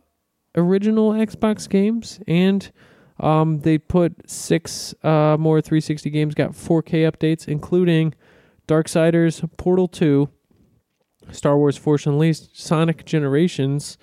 [0.55, 2.71] original Xbox games, and
[3.19, 8.13] um, they put six uh, more 360 games, got 4K updates, including
[8.67, 10.29] Darksiders, Portal 2,
[11.31, 13.97] Star Wars Force Unleashed, Sonic Generations,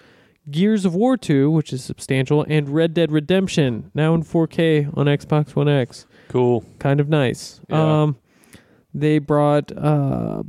[0.50, 5.06] Gears of War 2, which is substantial, and Red Dead Redemption, now in 4K on
[5.06, 6.06] Xbox One X.
[6.28, 6.64] Cool.
[6.78, 7.60] Kind of nice.
[7.68, 8.02] Yeah.
[8.02, 8.16] Um,
[8.94, 10.42] they brought uh,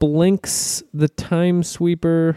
[0.00, 2.36] Blinx, the Time Sweeper,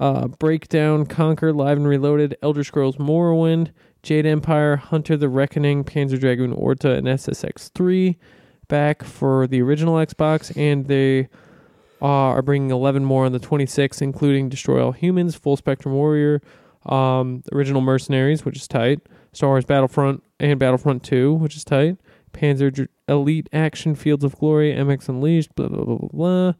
[0.00, 3.72] uh, Breakdown, Conker, Live and Reloaded, Elder Scrolls Morrowind,
[4.08, 8.16] Jade Empire, Hunter the Reckoning, Panzer Dragoon Orta, and SSX 3
[8.66, 11.28] back for the original Xbox, and they
[12.00, 16.40] are bringing 11 more on the 26th, including Destroy All Humans, Full Spectrum Warrior,
[16.86, 19.00] um, Original Mercenaries, which is tight,
[19.34, 21.98] Star Wars Battlefront, and Battlefront 2, which is tight,
[22.32, 26.52] Panzer Dr- Elite Action Fields of Glory, MX Unleashed, blah, blah, blah, blah, blah.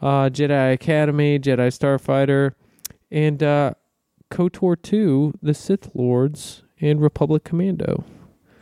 [0.00, 2.52] Uh, Jedi Academy, Jedi Starfighter,
[3.10, 3.74] and uh,
[4.30, 8.04] KOTOR 2, The Sith Lords, and Republic Commando.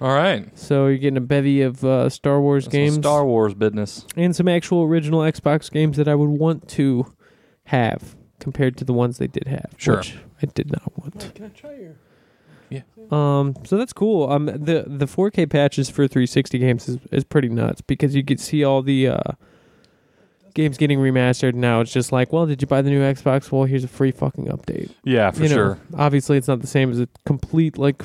[0.00, 0.56] All right.
[0.58, 4.06] So you're getting a bevy of uh, Star Wars That's some games Star Wars business.
[4.16, 7.12] and some actual original Xbox games that I would want to
[7.64, 9.98] have compared to the ones they did have, Sure.
[9.98, 11.32] which I did not want.
[11.34, 11.96] Can I try your?
[12.70, 12.82] Yeah.
[13.10, 14.30] Um, so that's cool.
[14.30, 18.38] Um, the the 4K patches for 360 games is, is pretty nuts because you could
[18.40, 19.32] see all the uh,
[20.54, 21.54] games getting remastered.
[21.54, 23.50] Now it's just like, well, did you buy the new Xbox?
[23.50, 24.90] Well, here's a free fucking update.
[25.04, 25.78] Yeah, for you know, sure.
[25.96, 28.02] Obviously, it's not the same as a complete like,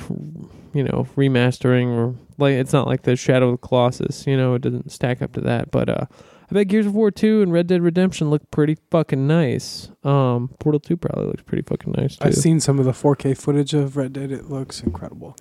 [0.72, 4.26] you know, remastering or like it's not like the Shadow of the Colossus.
[4.26, 5.70] You know, it doesn't stack up to that.
[5.70, 6.06] But uh,
[6.50, 9.90] I bet Gears of War two and Red Dead Redemption look pretty fucking nice.
[10.04, 12.26] Um, Portal two probably looks pretty fucking nice too.
[12.28, 14.30] I've seen some of the 4K footage of Red Dead.
[14.30, 15.36] It looks incredible.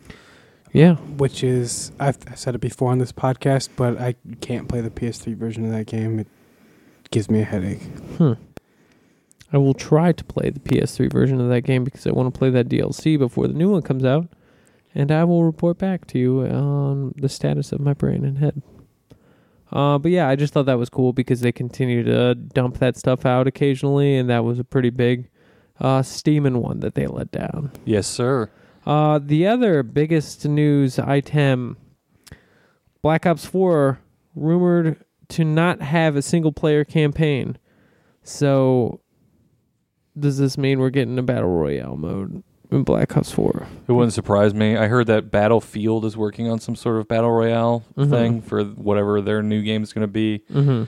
[0.72, 4.82] yeah, Which is I've I said it before on this podcast, but I can't play
[4.82, 6.20] the PS3 version of that game.
[6.20, 6.28] It
[7.16, 7.82] gives me a headache.
[8.18, 8.34] Hmm.
[9.54, 12.38] I will try to play the PS3 version of that game because I want to
[12.38, 14.28] play that DLC before the new one comes out,
[14.94, 18.62] and I will report back to you on the status of my brain and head.
[19.72, 22.98] Uh, but yeah, I just thought that was cool because they continue to dump that
[22.98, 25.30] stuff out occasionally, and that was a pretty big
[25.80, 27.72] uh, steaming one that they let down.
[27.86, 28.52] Yes, sir.
[28.86, 31.78] Uh, the other biggest news item
[33.02, 34.02] Black Ops 4
[34.36, 37.58] rumored to not have a single player campaign.
[38.24, 39.02] So,
[40.18, 43.68] does this mean we're getting a Battle Royale mode in Black Ops 4?
[43.88, 44.78] It wouldn't surprise me.
[44.78, 48.10] I heard that Battlefield is working on some sort of battle royale Mhm.
[48.10, 50.42] thing for whatever their new game is going to be.
[50.52, 50.84] Mm-hmm.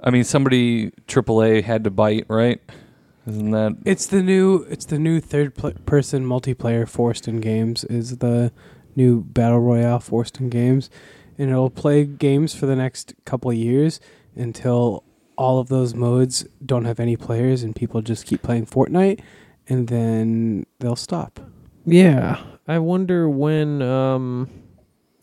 [0.00, 2.60] I mean, somebody AAA had to bite, right?
[3.26, 7.82] Isn't that It's the new it's the new third pl- person multiplayer forced in games
[7.84, 8.52] is the
[8.94, 10.90] new battle royale forced in games,
[11.38, 14.00] and it'll play games for the next couple of years
[14.36, 15.02] until
[15.36, 19.20] all of those modes don't have any players and people just keep playing Fortnite,
[19.68, 21.40] and then they'll stop.
[21.86, 22.40] Yeah.
[22.68, 24.48] I wonder when um,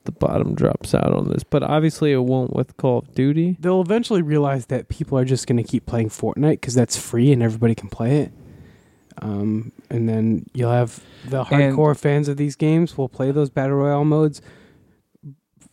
[0.04, 3.58] the bottom drops out on this, but obviously it won't with Call of Duty.
[3.60, 7.32] They'll eventually realize that people are just going to keep playing Fortnite because that's free
[7.32, 8.32] and everybody can play it.
[9.22, 13.50] Um, and then you'll have the And- hardcore fans of these games will play those
[13.50, 14.42] battle royale modes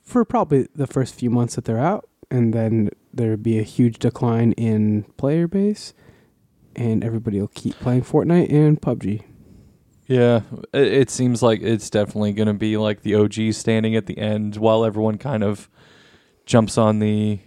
[0.09, 3.99] for probably the first few months that they're out, and then there'd be a huge
[3.99, 5.93] decline in player base,
[6.75, 9.23] and everybody will keep playing Fortnite and PUBG.
[10.07, 10.41] Yeah,
[10.73, 14.17] it, it seems like it's definitely going to be like the OG standing at the
[14.17, 15.69] end while everyone kind of
[16.47, 17.41] jumps on the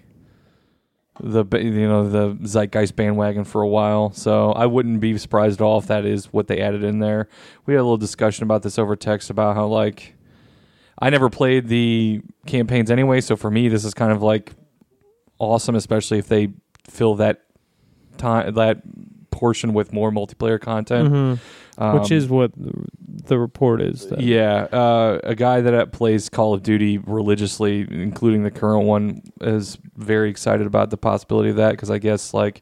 [1.20, 4.12] the you know the zeitgeist bandwagon for a while.
[4.12, 7.28] So I wouldn't be surprised at all if that is what they added in there.
[7.66, 10.16] We had a little discussion about this over text about how like
[11.02, 14.54] I never played the campaigns anyway, so for me this is kind of like
[15.40, 16.50] awesome, especially if they
[16.88, 17.42] fill that
[18.18, 18.82] time that
[19.32, 21.12] portion with more multiplayer content.
[21.12, 21.40] Mhm.
[21.94, 24.06] Which Um, is what the report is.
[24.08, 28.86] That yeah, uh, a guy that uh, plays Call of Duty religiously, including the current
[28.86, 32.62] one, is very excited about the possibility of that because I guess like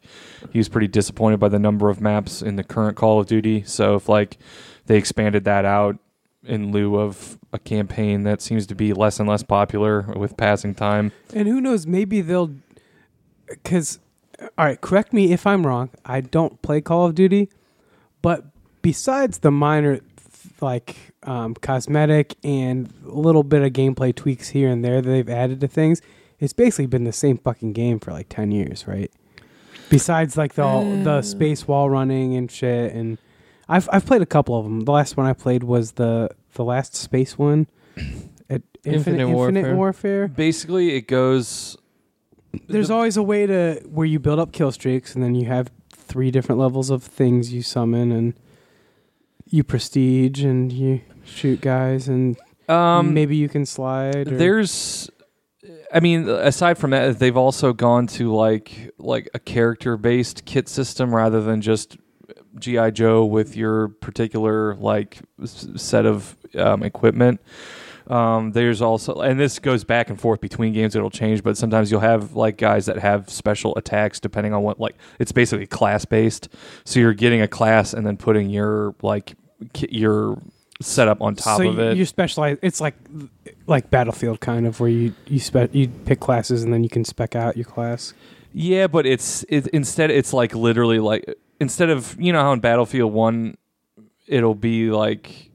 [0.51, 3.63] he was pretty disappointed by the number of maps in the current Call of Duty.
[3.65, 4.37] So if like
[4.85, 5.97] they expanded that out
[6.45, 10.75] in lieu of a campaign that seems to be less and less popular with passing
[10.75, 11.11] time.
[11.33, 11.87] And who knows?
[11.87, 12.53] Maybe they'll.
[13.47, 13.99] Because,
[14.39, 15.89] all right, correct me if I'm wrong.
[16.05, 17.49] I don't play Call of Duty,
[18.21, 18.45] but
[18.81, 20.01] besides the minor,
[20.61, 25.29] like um, cosmetic and a little bit of gameplay tweaks here and there that they've
[25.29, 26.01] added to things,
[26.39, 29.11] it's basically been the same fucking game for like ten years, right?
[29.89, 30.63] Besides, like the
[31.03, 33.17] the space wall running and shit, and
[33.69, 34.81] I've I've played a couple of them.
[34.81, 37.67] The last one I played was the the last space one.
[38.49, 39.75] At Infinite, Infinite Infinite Warfare.
[39.75, 40.27] Warfare.
[40.27, 41.77] Basically, it goes.
[42.67, 45.45] There's the- always a way to where you build up kill streaks, and then you
[45.45, 48.33] have three different levels of things you summon, and
[49.45, 54.27] you prestige, and you shoot guys, and um, maybe you can slide.
[54.31, 55.11] Or, There's,
[55.93, 60.67] I mean, aside from that, they've also gone to like like a character based kit
[60.67, 61.97] system rather than just
[62.57, 67.39] GI Joe with your particular like s- set of um, equipment.
[68.07, 70.95] Um, there's also, and this goes back and forth between games.
[70.95, 74.79] It'll change, but sometimes you'll have like guys that have special attacks depending on what
[74.79, 76.49] like it's basically class based.
[76.85, 79.35] So you're getting a class and then putting your like
[79.73, 80.41] ki- your
[80.81, 81.97] setup on top so of it.
[81.97, 82.57] You specialize.
[82.63, 82.95] It's like
[83.67, 87.05] like Battlefield kind of where you you spe- you pick classes and then you can
[87.05, 88.13] spec out your class.
[88.53, 92.59] Yeah, but it's it, instead it's like literally like instead of you know how in
[92.59, 93.57] Battlefield One,
[94.27, 95.51] it'll be like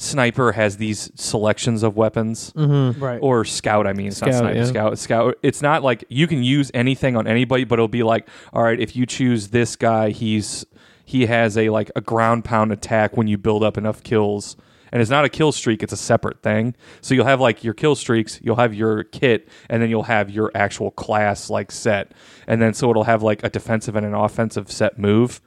[0.00, 3.02] sniper has these selections of weapons Mm-hmm.
[3.02, 3.18] Right.
[3.20, 3.86] or scout.
[3.86, 4.64] I mean, it's not sniper, yeah.
[4.64, 5.38] scout, scout.
[5.42, 8.78] It's not like you can use anything on anybody, but it'll be like, all right,
[8.78, 10.64] if you choose this guy, he's
[11.04, 14.56] he has a like a ground pound attack when you build up enough kills.
[14.92, 16.74] And it's not a kill streak; it's a separate thing.
[17.00, 20.30] So you'll have like your kill streaks, you'll have your kit, and then you'll have
[20.30, 22.12] your actual class like set.
[22.46, 25.40] And then so it'll have like a defensive and an offensive set move.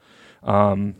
[0.43, 0.95] Um,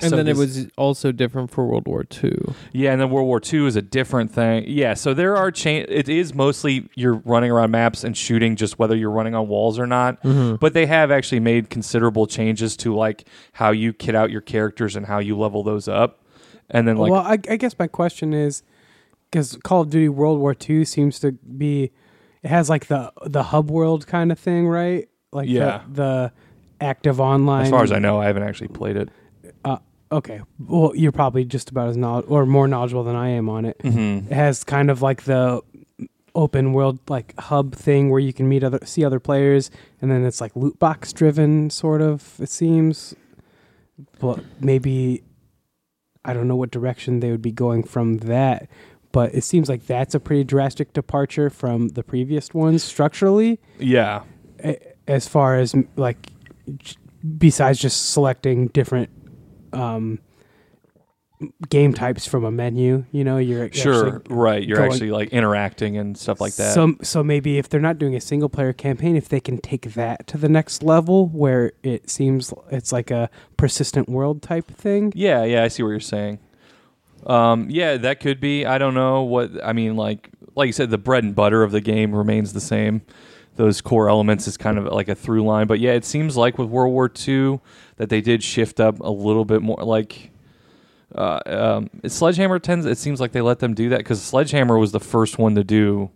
[0.00, 2.32] And So then it was also different for World War II.
[2.72, 4.64] Yeah, and then World War II is a different thing.
[4.66, 8.78] Yeah, so there are cha- It is mostly you're running around maps and shooting, just
[8.78, 10.22] whether you're running on walls or not.
[10.22, 10.56] Mm-hmm.
[10.56, 14.96] But they have actually made considerable changes to like how you kit out your characters
[14.96, 16.21] and how you level those up.
[16.70, 18.62] And then like well, I, I guess my question is
[19.30, 21.90] because Call of Duty World War II seems to be
[22.42, 25.08] it has like the the hub world kind of thing, right?
[25.32, 25.82] Like the- Yeah.
[25.90, 26.32] the,
[26.80, 27.62] active online.
[27.66, 29.08] as far as I know, I haven't actually played it.
[29.64, 29.76] uh,
[30.10, 33.64] okay, well, you're probably just about as knowledge or more knowledgeable than I am on
[33.64, 33.78] it.
[33.84, 34.26] Mm-hmm.
[34.32, 35.60] It has kind of like the
[36.34, 40.24] open world like hub thing where you can meet other see other players, and then
[40.24, 42.34] it's like loot box driven, sort of.
[42.40, 43.14] It seems,
[44.18, 45.22] but maybe
[46.24, 48.68] I don't know what direction they would be going from that.
[49.10, 54.22] But it seems like that's a pretty drastic departure from the previous ones structurally, Yeah,
[55.06, 56.30] as far as like
[57.36, 59.10] besides just selecting different
[59.74, 60.18] um,
[61.68, 63.04] game types from a menu.
[63.12, 64.66] You know, you're sure, right.
[64.66, 66.74] You're going- actually like interacting and stuff like that.
[66.74, 69.94] So, so maybe if they're not doing a single player campaign, if they can take
[69.94, 75.12] that to the next level, where it seems it's like a persistent world type thing.
[75.14, 76.38] Yeah, yeah, I see what you're saying.
[77.26, 78.66] Um, yeah, that could be.
[78.66, 79.96] I don't know what I mean.
[79.96, 83.02] Like, like you said, the bread and butter of the game remains the same.
[83.56, 85.66] Those core elements is kind of like a through line.
[85.66, 87.60] But yeah, it seems like with World War II
[87.96, 89.76] that they did shift up a little bit more.
[89.76, 90.31] Like,
[91.14, 92.86] uh, um, Sledgehammer tends.
[92.86, 95.64] It seems like they let them do that because Sledgehammer was the first one to
[95.64, 96.10] do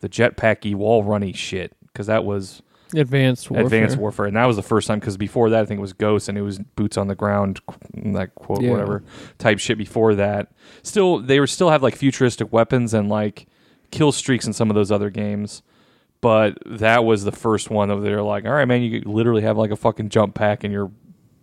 [0.00, 2.62] the jetpacky wall runny shit because that was
[2.94, 3.64] Advanced Warfare.
[3.66, 5.92] Advanced Warfare, and that was the first time because before that I think it was
[5.92, 7.60] Ghost and it was boots on the ground,
[7.94, 8.70] that quote Yeah.
[8.72, 9.04] whatever
[9.38, 9.78] type shit.
[9.78, 10.48] Before that,
[10.82, 13.46] still they were still have like futuristic weapons and like
[13.90, 15.62] kill streaks in some of those other games,
[16.20, 19.56] but that was the first one of they're like, all right, man, you literally have
[19.56, 20.90] like a fucking jump pack and you're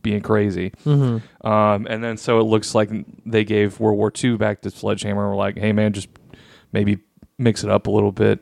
[0.08, 0.72] being crazy.
[0.86, 1.45] Mm-hmm.
[1.45, 2.89] Um, and then so it looks like
[3.26, 5.24] they gave World War II back to Sledgehammer.
[5.24, 6.08] and Were like, hey man, just
[6.72, 6.99] maybe
[7.38, 8.39] mix it up a little bit.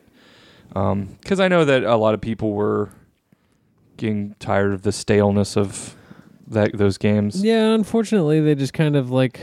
[0.68, 2.90] Because I know that a lot of people were
[3.96, 5.96] getting tired of the staleness of
[6.46, 7.42] that those games.
[7.42, 9.40] Yeah, unfortunately, they just kind of like.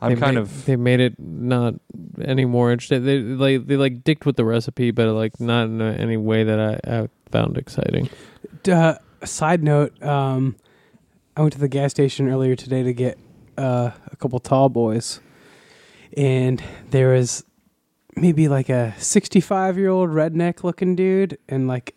[0.00, 1.74] I'm they kind ma- of They made it not
[2.22, 3.04] any more interesting.
[3.04, 6.58] They like they like dicked with the recipe, but like not in any way that
[6.58, 8.08] I, I found exciting.
[8.66, 10.56] Uh, side note: um,
[11.36, 13.18] I went to the gas station earlier today to get
[13.58, 15.20] uh, a couple tall boys,
[16.16, 17.44] and there was
[18.16, 21.94] maybe like a 65 year old redneck looking dude, and like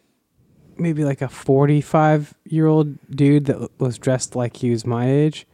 [0.78, 5.48] maybe like a 45 year old dude that was dressed like he was my age.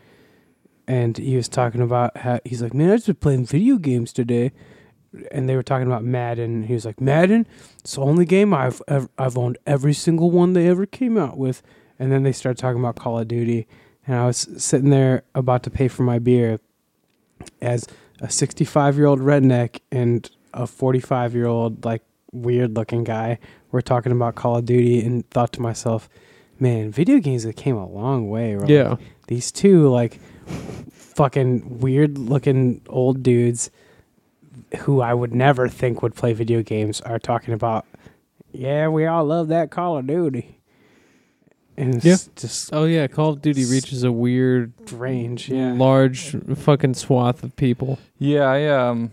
[0.87, 4.13] And he was talking about how he's like, man, I just been playing video games
[4.13, 4.51] today.
[5.31, 6.63] And they were talking about Madden.
[6.63, 7.47] He was like, Madden,
[7.79, 11.37] it's the only game I've ever, I've owned every single one they ever came out
[11.37, 11.63] with.
[11.99, 13.67] And then they started talking about Call of Duty,
[14.05, 16.59] and I was sitting there about to pay for my beer,
[17.61, 17.87] as
[18.21, 23.39] a 65 year old redneck and a 45 year old like weird looking guy
[23.71, 26.09] were talking about Call of Duty, and thought to myself,
[26.59, 28.55] man, video games have came a long way.
[28.55, 28.69] Right?
[28.69, 28.95] Yeah,
[29.27, 30.19] these two like
[30.91, 33.71] fucking weird looking old dudes
[34.79, 37.85] who I would never think would play video games are talking about
[38.51, 40.59] yeah, we all love that Call of Duty.
[41.77, 42.17] And it's Yeah.
[42.35, 45.73] just Oh yeah, Call of Duty reaches a weird, range, yeah.
[45.73, 47.99] large fucking swath of people.
[48.17, 49.11] yeah, I um,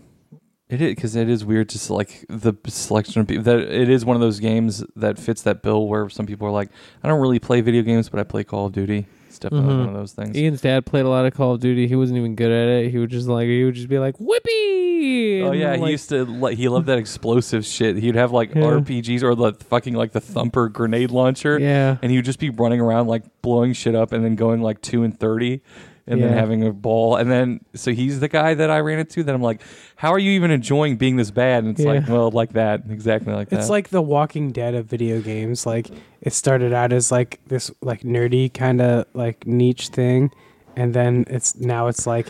[0.69, 1.69] it is because it is weird.
[1.69, 5.41] Just like the selection of people that it is one of those games that fits
[5.43, 6.69] that bill where some people are like,
[7.03, 9.05] I don't really play video games, but I play Call of Duty.
[9.33, 9.79] It's definitely Mhm.
[9.79, 10.37] one of those things.
[10.37, 11.87] Ian's dad played a lot of Call of Duty.
[11.87, 12.91] He wasn't even good at it.
[12.91, 15.41] He would just like he would just be like whippy.
[15.41, 16.23] Oh and, yeah, like, he used to.
[16.23, 17.97] Like, he loved that explosive shit.
[17.97, 18.61] He'd have like Yeah.
[18.61, 21.97] RPGs or the fucking like the thumper grenade launcher, yeah.
[22.03, 24.79] and he would just be running around like blowing shit up, and then going like
[24.81, 25.61] two and thirty,
[26.05, 29.23] and then having a ball, and then so he's the guy that I ran into.
[29.23, 29.61] That I'm like,
[29.95, 31.63] how are you even enjoying being this bad?
[31.63, 33.59] And it's like, well, like that, exactly like that.
[33.59, 35.65] It's like the Walking Dead of video games.
[35.65, 35.87] Like
[36.21, 40.31] it started out as like this like nerdy kind of like niche thing,
[40.75, 42.27] and then it's now it's like,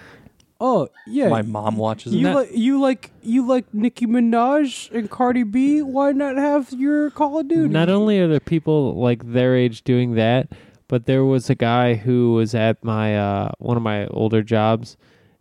[0.62, 2.34] oh yeah, my mom watches you it.
[2.34, 5.82] like you like you like Nicki Minaj and Cardi B.
[5.82, 7.70] Why not have your Call of Duty?
[7.70, 10.50] Not only are there people like their age doing that,
[10.94, 14.96] but there was a guy who was at my uh, one of my older jobs,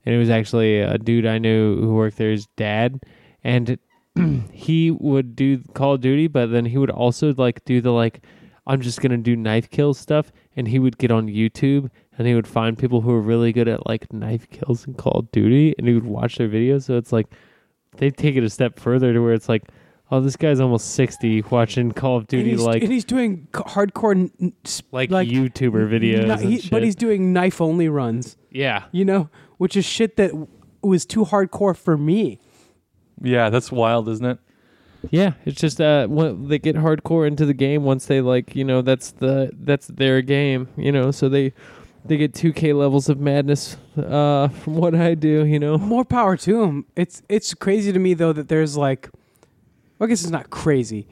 [0.07, 2.31] and it was actually a dude I knew who worked there.
[2.31, 3.03] His dad,
[3.45, 3.79] and
[4.51, 8.25] he would do Call of Duty, but then he would also like do the like
[8.67, 12.35] I'm just gonna do knife kill stuff, and he would get on YouTube and he
[12.35, 15.75] would find people who were really good at like knife kills in Call of Duty,
[15.77, 16.85] and he would watch their videos.
[16.85, 17.27] So it's like
[17.99, 19.65] they take it a step further to where it's like.
[20.15, 23.63] Oh, this guy's almost sixty watching Call of Duty he's, like and he's doing c-
[23.63, 26.71] hardcore, n- s- like, like YouTuber videos, Ni- and he- shit.
[26.71, 28.37] but he's doing knife only runs.
[28.51, 28.85] Yeah.
[28.93, 30.49] You know, which is shit that w-
[30.83, 32.39] was too hardcore for me.
[33.23, 34.39] Yeah, that's wild, isn't it?
[35.11, 38.65] Yeah, it's just uh when they get hardcore into the game once they like, you
[38.65, 41.55] know, that's the that's their game, you know, so they
[42.05, 45.79] they get 2k levels of madness uh from what I do, you know.
[45.79, 46.85] More power to them.
[46.97, 49.09] It's it's crazy to me though that there's like,
[50.03, 51.07] well, I guess it's not crazy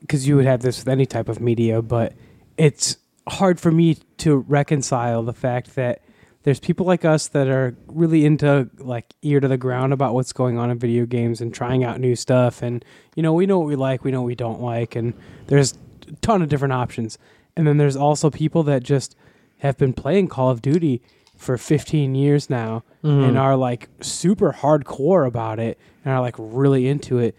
[0.00, 2.12] because you would have this with any type of media, but
[2.58, 6.02] it's hard for me to reconcile the fact that
[6.42, 10.34] there's people like us that are really into like ear to the ground about what's
[10.34, 12.60] going on in video games and trying out new stuff.
[12.60, 12.84] And
[13.16, 15.14] you know we know what we like we know what we don't like and
[15.46, 15.72] there's
[16.06, 17.16] a ton of different options.
[17.56, 19.16] And then there's also people that just
[19.60, 21.00] have been playing call of duty
[21.34, 23.24] for 15 years now Mm-hmm.
[23.28, 27.36] and are like super hardcore about it and are like really into it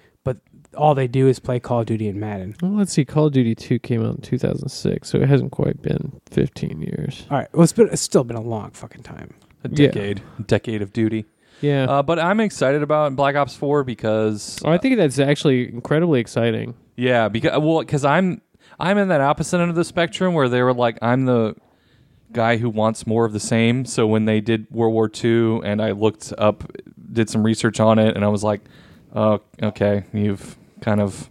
[0.78, 3.04] all they do is play call of duty and madden Well, let's see.
[3.06, 7.26] Call of Duty 2 came out in 2006, so it hasn't quite been 15 years.
[7.32, 9.88] all right well it's, been, it's still been a long fucking time A Yeah.
[9.88, 11.26] decade, decade of duty.
[11.62, 11.86] Yeah.
[11.90, 16.22] Uh, but I'm excited about Black Ops 4 because oh, I think that's actually incredibly
[16.22, 16.74] exciting.
[16.96, 18.42] Yeah, because well, because I'm
[18.80, 21.56] I'm in that opposite end of the spectrum where they were like, I'm the
[22.32, 23.84] guy who wants more of the same.
[23.84, 26.64] So when they did World War II, and I looked up,
[27.12, 28.62] did some research on it, and I was like,
[29.14, 31.30] oh, okay, you've kind of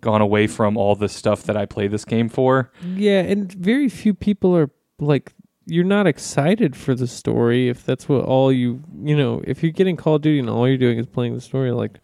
[0.00, 2.70] gone away from all the stuff that I play this game for.
[2.94, 5.32] Yeah, and very few people are like
[5.66, 9.70] you're not excited for the story if that's what all you you know if you're
[9.70, 12.00] getting Call of Duty and all you're doing is playing the story like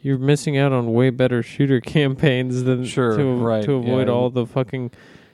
[0.00, 4.14] you're missing out on way better shooter campaigns than Sure, to right, to avoid yeah.
[4.14, 4.90] all the fucking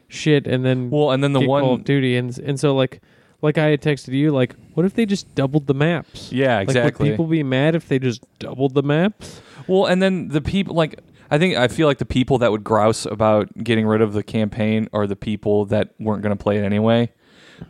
[0.09, 3.01] shit and then Well, and then the one, Call of Duty and and so like
[3.43, 6.33] like I had texted you like what if they just doubled the maps?
[6.33, 7.09] yeah, Like exactly.
[7.09, 9.41] would people be mad if they just doubled the maps?
[9.67, 12.65] Well, and then the people like I think I feel like the people that would
[12.65, 16.59] grouse about getting rid of the campaign are the people that weren't going to play
[16.59, 17.13] it anyway.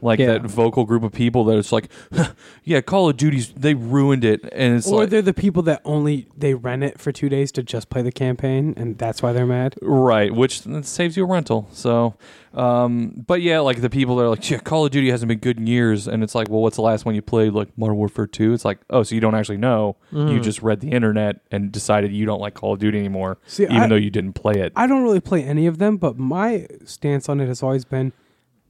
[0.02, 0.32] Like Yeah.
[0.32, 1.88] that vocal group of people that it's like,
[2.64, 5.80] yeah, Call of Duty's they ruined it, and it's or like they're the people that
[5.84, 9.32] only they rent it for two days to just play the campaign and that's why
[9.32, 11.68] they're mad right, which saves you a rental.
[11.72, 12.14] So,
[12.54, 15.38] um, but yeah, like the people that are like, yeah, Call of Duty hasn't been
[15.38, 17.52] good in years, and it's like, well, what's the last one you played?
[17.52, 18.52] Like Modern Warfare Two.
[18.52, 19.96] It's like, oh, so you don't actually know.
[20.12, 20.32] Mm.
[20.32, 23.64] You just read the internet and decided you don't like Call of Duty anymore, See,
[23.64, 24.72] even I- though you didn't play it.
[24.76, 28.12] I don't really play any of them, but my stance on it has always been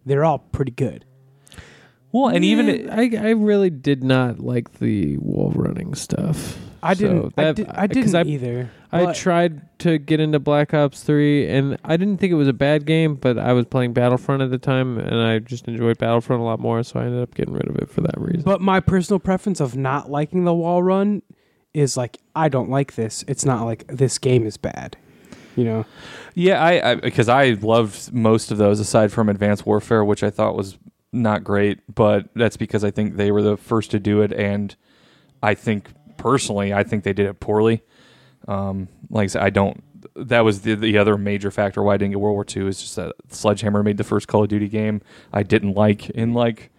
[0.07, 1.05] they're all pretty good.
[2.13, 6.59] Well, and even Yeah, I I really did not like the wall running stuff.
[6.83, 7.35] I So didn't.
[7.37, 8.71] I, that- did, I 'cause didn't I- either.
[8.93, 12.49] I but- tried to get into Black Ops 3 and I didn't think it was
[12.49, 15.99] a bad game, but I was playing Battlefront at the time and I just enjoyed
[15.99, 18.43] Battlefront a lot more, so I ended up getting rid of it for that reason.
[18.43, 21.21] But my personal preference of not liking the wall run
[21.75, 23.25] is like I don't like this.
[23.29, 24.97] It's not like this game is bad.
[25.57, 25.85] You know.
[26.35, 30.57] Yeah, I because I, loved most of those aside from Advanced Warfare, which I thought
[30.57, 30.79] was
[31.13, 34.75] not great, but that's because I think they were the first to do it, and
[35.43, 37.83] I think personally, I think they did it poorly.
[38.47, 39.83] Um, like I said, I don't.
[40.15, 42.81] That was the the other major factor why I didn't get World War II is
[42.81, 45.01] just that Sledgehammer made the first Call of Duty game
[45.33, 46.71] I didn't like in like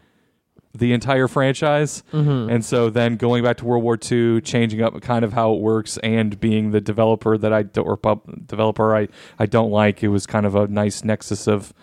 [0.74, 2.04] the entire franchise.
[2.14, 2.52] Mhm.
[2.52, 5.60] And so then going back to World War II, changing up kind of how it
[5.62, 9.08] works, and being the developer that I or pub developer I
[9.40, 11.74] I don't like, it was kind of a nice nexus of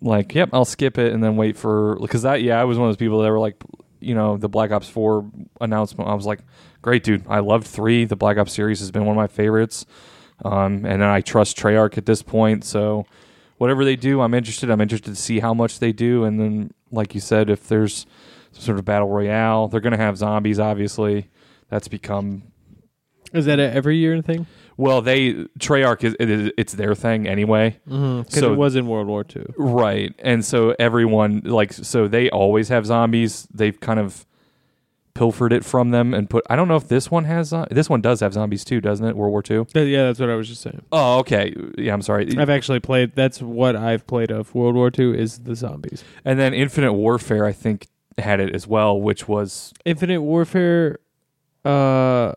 [0.00, 2.88] like, yep, I'll skip it and then wait for because that yeah, I was one
[2.88, 3.56] of those people that were like,
[4.00, 5.30] you know, the Black Ops Four
[5.60, 6.08] announcement.
[6.08, 6.40] I was like,
[6.82, 8.04] great, dude, I loved three.
[8.04, 9.86] The Black Ops series has been one of my favorites,
[10.44, 13.06] um, and then I trust Treyarch at this point, so.
[13.58, 14.70] Whatever they do, I'm interested.
[14.70, 18.06] I'm interested to see how much they do, and then, like you said, if there's
[18.52, 19.68] some sort of battle royale.
[19.68, 21.28] They're to have zombies, obviously.
[21.68, 22.42] That's become
[23.32, 24.46] Is that every year thing?
[24.80, 25.02] Well.
[25.02, 28.24] They Treyarch is it is it's their thing anyway, Mhm.
[28.26, 29.44] Cuz So- it was in World War II.
[29.56, 30.12] right?
[30.18, 33.46] And so everyone like so they always have zombies.
[33.54, 34.26] They've kind of
[35.12, 36.42] pilfered it from them and put.
[36.48, 39.16] I don't know if this one has this one does have zombies too, doesn't it?
[39.16, 39.66] World War II.
[39.76, 40.82] Uh, Yeah, that's what I was just saying.
[40.92, 41.52] Oh, okay.
[41.76, 42.32] Yeah, I'm sorry.
[42.38, 46.04] I've actually played that's what I've played of World War II is the zombies.
[46.24, 50.98] And then Infinite Warfare, I think, had it as well, which was Infinite Warfare
[51.64, 52.32] uh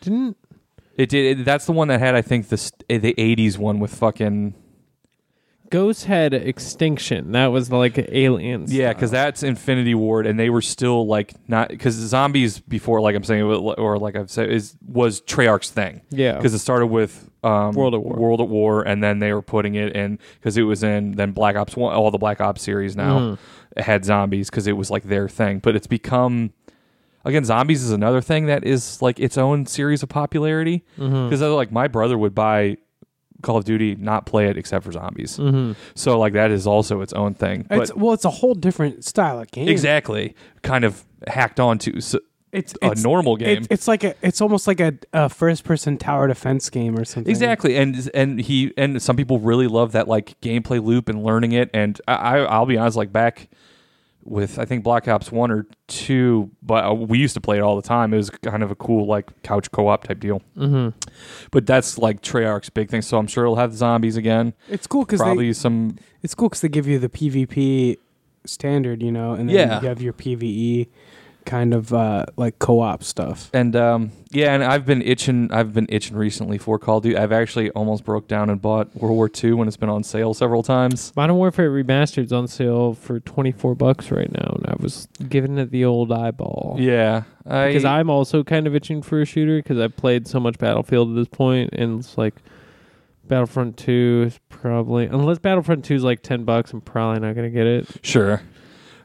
[0.00, 0.36] didn't
[0.96, 1.40] it did.
[1.40, 2.56] It, that's the one that had I think the
[2.88, 4.54] the '80s one with fucking
[5.72, 7.32] Ghost had Extinction.
[7.32, 8.72] That was like aliens.
[8.72, 13.16] Yeah, because that's Infinity Ward, and they were still like not because zombies before, like
[13.16, 16.36] I'm saying, or like I've said, is was Treyarch's thing yeah.
[16.36, 18.16] because it started with um, World at War.
[18.16, 21.32] World at War, and then they were putting it in because it was in then
[21.32, 23.82] Black Ops One, all the Black Ops series now Mhm.
[23.82, 26.52] had zombies because it was like their thing, but it's become
[27.24, 31.72] again zombies is another thing that is like its own series of popularity because like
[31.72, 32.76] my brother would buy
[33.42, 35.36] Call of Duty, not play it except for zombies.
[35.36, 35.72] Mm-hmm.
[35.94, 37.66] So like that is also its own thing.
[37.68, 39.68] But It's, well, it's a whole different style of game.
[39.68, 42.14] exactly, kind of hacked onto s
[42.52, 43.58] It's, a it's normal game.
[43.58, 44.14] It's, it's like a.
[44.22, 47.30] It's almost like a, a first-person tower defense game or something.
[47.30, 51.52] Exactly, and and he and some people really love that like gameplay loop and learning
[51.52, 51.70] it.
[51.72, 53.48] And I, I I'll be honest, like back
[54.24, 57.60] with I think Black Ops one or two, but uh, we used to play it
[57.60, 58.14] all the time.
[58.14, 60.42] It was kind of a cool like couch co op type deal.
[60.56, 60.98] Mm-hmm.
[61.50, 63.02] But that's like Treyarch's big thing.
[63.02, 64.54] So I'm sure it'll have zombies again.
[64.68, 67.96] It's cool because Probably some it's cool because they give you the PvP
[68.46, 69.80] standard, you know, and then Yeah.
[69.80, 70.88] you have your PVE
[71.44, 73.50] kind of uh, like co-op stuff.
[73.52, 75.52] and um yeah, and I've been itching.
[75.52, 77.18] I've been itching recently for Call of Duty.
[77.18, 80.32] I've actually almost broke down and bought World War II when it's been on sale
[80.32, 81.12] several times.
[81.14, 85.58] Modern Warfare Remastered's on sale for twenty four bucks right now, and I was giving
[85.58, 86.76] it the old eyeball.
[86.80, 90.40] Yeah, I, because I'm also kind of itching for a shooter because I've played so
[90.40, 92.36] much Battlefield at this point, and it's like
[93.28, 97.50] Battlefront Two is probably unless Battlefront Two is like ten bucks, I'm probably not gonna
[97.50, 97.86] get it.
[98.02, 98.40] sure.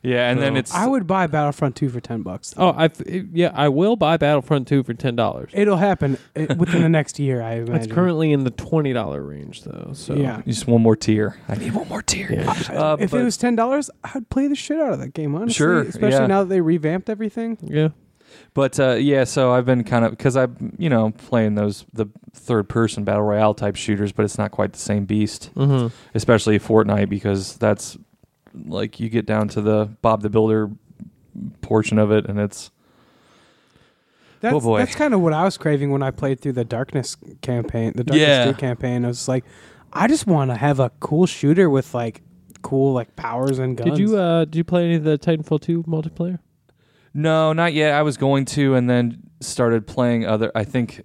[0.08, 2.54] Yeah, and then it's I would buy Battlefront 2 for 10 bucks.
[2.58, 2.90] Oh, I
[3.34, 5.52] yeah, I will buy Battlefront Two for ten dollars.
[5.54, 7.76] It'll happen uh, within the next year, I imagine.
[7.76, 9.92] It's currently in the twenty dollar range though.
[9.94, 10.42] So Yeah.
[10.48, 11.38] just one more tier.
[11.50, 12.32] I need one more tier.
[12.32, 12.50] yeah.
[12.70, 15.36] Uh, if but- it was ten dollars, I'd play the shit out of that game.
[15.36, 16.28] Honestly, Sure, especially yeah.
[16.28, 17.58] now that they revamped everything.
[17.62, 17.90] yeah.
[18.54, 22.08] But uh, yeah, so I've been kind of because I'm you know playing those the
[22.34, 25.88] third person battle royale type shooters, but it's not quite the same beast, Mm-hmm.
[26.16, 27.98] especially Fortnite because that's
[28.66, 30.70] like you get down to the Bob the Builder
[31.62, 32.72] portion of it, and it's
[34.40, 34.80] That's Oh, boy.
[34.80, 38.04] that's kind of what I was craving when I played through the Darkness campaign, the
[38.04, 38.46] Darkness Yeah.
[38.46, 39.04] 2 campaign.
[39.06, 39.44] I was like,
[39.94, 42.22] I just want to have a cool shooter with like
[42.62, 43.92] cool like powers and guns.
[43.92, 46.40] Did you uh did you play any of the Titanfall two multiplayer?
[47.14, 47.94] no, not yet.
[47.94, 50.52] I was going to, and then started playing other.
[50.54, 51.04] I think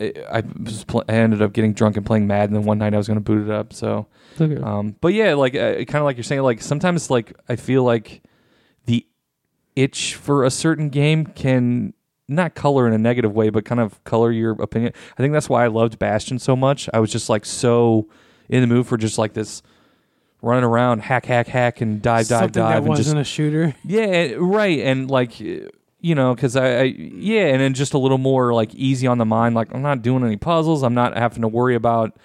[0.00, 2.54] I I was pl- I ended up getting drunk and playing Madden.
[2.54, 4.06] And then one night I was going to boot it up, so.
[4.40, 4.60] Okay.
[4.60, 7.84] Um, but yeah, like uh, kind of like you're saying, like sometimes like I feel
[7.84, 8.22] like
[8.86, 9.06] the
[9.76, 11.94] itch for a certain game can
[12.28, 14.92] not color in a negative way, but kind of color your opinion.
[15.16, 16.88] I think that's why I loved Bastion so much.
[16.92, 18.08] I was just like so
[18.48, 19.62] in the mood for just like this
[20.42, 23.24] running around, hack, hack, hack, and dive, dive, something dive, that and wasn't just a
[23.24, 23.74] shooter?
[23.84, 25.40] yeah, right, and like
[26.00, 29.18] you know, because I, I yeah, and then just a little more like easy on
[29.18, 29.54] the mind.
[29.54, 30.82] Like I'm not doing any puzzles.
[30.82, 32.16] I'm not having to worry about.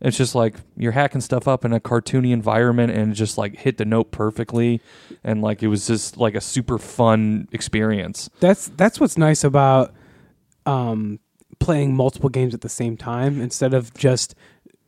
[0.00, 3.78] It's just like you're hacking stuff up in a cartoony environment and just like hit
[3.78, 4.80] the note perfectly,
[5.24, 8.28] and like it was just like a super fun experience.
[8.40, 9.94] That's that's what's nice about
[10.66, 11.18] um,
[11.58, 14.34] playing multiple games at the same time instead of just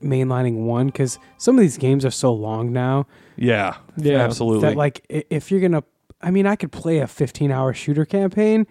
[0.02, 0.86] mainlining one.
[0.88, 4.68] Because some of these games are so long now Yeah, Yeah, absolutely.
[4.68, 5.84] that like if you're gonna,
[6.20, 8.66] I mean, I could play a 15 hour shooter campaign,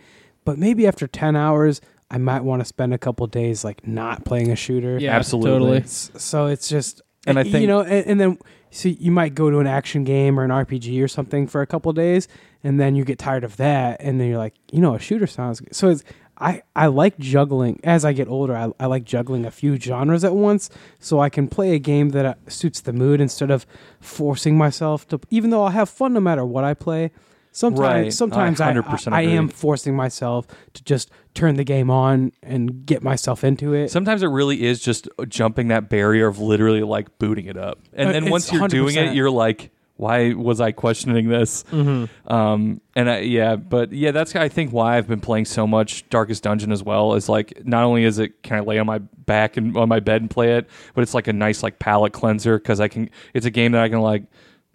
[0.46, 1.82] but maybe after 10 hours,
[2.12, 4.98] I might want to spend a couple days like not playing a shooter.
[5.00, 5.52] yeah, absolutely.
[5.52, 5.78] Totally.
[5.80, 8.38] S- So it's just, And I think you know, and, and then
[8.72, 11.68] so you might go to an action game or an RPG or something for a
[11.68, 12.28] couple days,
[12.64, 15.28] and then you get tired of that, and then you're like, you know, a shooter
[15.28, 15.74] sounds good.
[15.76, 16.04] So it's
[16.40, 17.80] I I like juggling.
[17.84, 20.70] As I get older, I, I like juggling a few genres at once,
[21.00, 23.66] so I can play a game that uh, suits the mood instead of
[24.02, 25.20] forcing myself to.
[25.30, 27.12] Even though I'll have fun no matter what I play.
[27.58, 28.14] Sometimes, Right.
[28.14, 32.32] sometimes I I, 100% I, I am forcing myself to just turn the game on
[32.44, 33.90] and get myself into it.
[33.90, 38.10] Sometimes it really is just jumping that barrier of literally like booting it up, and
[38.10, 42.32] Uh, then it's once you're doing it, you're like, "Why was I questioning this?" Mm-hmm.
[42.32, 46.08] Um, and I, yeah, but yeah, that's I think why I've been playing so much
[46.10, 47.16] Darkest Dungeon as well.
[47.16, 50.00] Is like not only is it can I lay on my back and on my
[50.00, 53.10] bed and play it, but it's like a nice like palate cleanser because I can.
[53.34, 54.26] It's a game that I can like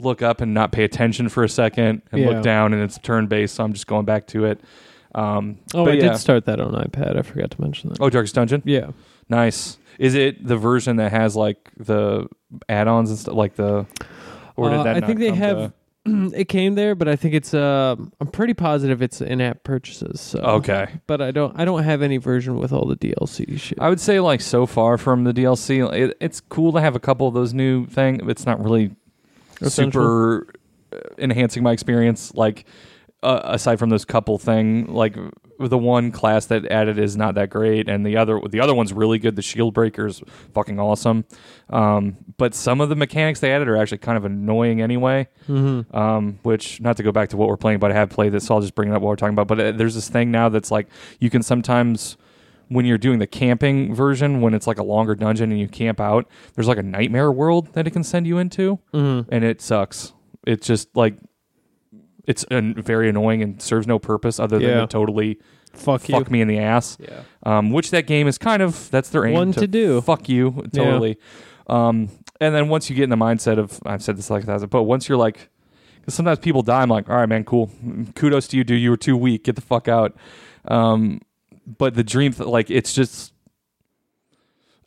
[0.04, 2.28] look up and not pay attention for a second and Yeah.
[2.30, 4.60] look down, and it's turn based, so I'm just going back to it.
[5.14, 6.08] Um, Oh, but I yeah.
[6.12, 7.16] did start that on iPad.
[7.18, 8.00] I forgot to mention that.
[8.00, 8.90] Oh, Darkest Dungeon, Yeah.
[9.28, 9.78] nice.
[9.98, 12.26] Is it the version that has like the
[12.68, 13.86] add-ons and stuff, like the?
[14.56, 15.56] Or did Uh, that I think they have.
[15.56, 15.72] to-
[16.34, 17.54] it came there, but I think it's.
[17.54, 20.20] Uh, I'm pretty positive it's in-app purchases.
[20.20, 20.38] So.
[20.40, 20.86] okay.
[21.06, 21.52] But I don't.
[21.58, 23.78] I don't have any version with all the DLC shit.
[23.80, 27.00] I would say like so far from the DLC, it, it's cool to have a
[27.00, 28.20] couple of those new things.
[28.28, 28.96] It's not really
[29.70, 30.48] super
[30.92, 32.34] uh, enhancing my experience.
[32.34, 32.64] Like
[33.22, 35.16] uh, aside from this couple thing, like
[35.58, 38.92] the one class that added is not that great, and the other the other one's
[38.92, 39.36] really good.
[39.36, 40.22] The Shield Breaker is
[40.54, 41.24] fucking awesome.
[41.70, 45.28] Um, but some of the mechanics they added are actually kind of annoying anyway.
[45.48, 45.96] Mm-hmm.
[45.96, 48.46] Um, which not to go back to what we're playing, but I have played this,
[48.46, 49.46] so I'll just bring it up what we're talking about.
[49.46, 50.88] But uh, there's this thing now that's like
[51.20, 52.16] you can sometimes
[52.72, 56.00] when you're doing the camping version, when it's like a longer dungeon and you camp
[56.00, 59.32] out, there's like a nightmare world that it can send you into, Mm-hmm.
[59.34, 60.12] and it sucks.
[60.46, 61.16] It's just like
[62.26, 64.80] it's an very annoying and serves no purpose other than Yeah.
[64.82, 65.38] to totally
[65.72, 66.14] Fuck you.
[66.14, 66.96] fuck me in the ass.
[67.00, 67.22] Yeah.
[67.42, 70.00] Um, which that game is kind of that's their aim One to do.
[70.02, 71.18] Fuck you, totally.
[71.68, 72.08] Um,
[72.40, 74.70] and then once you get in the mindset of I've said this like a thousand,
[74.70, 75.48] but once you're like,
[76.00, 77.70] because sometimes people die, I'm like, all right, man, cool.
[78.16, 78.80] Kudos to you, dude.
[78.80, 79.44] You were too weak.
[79.44, 80.14] Get the fuck out.
[80.66, 81.20] Um,
[81.78, 83.32] but the dream, like, it's just.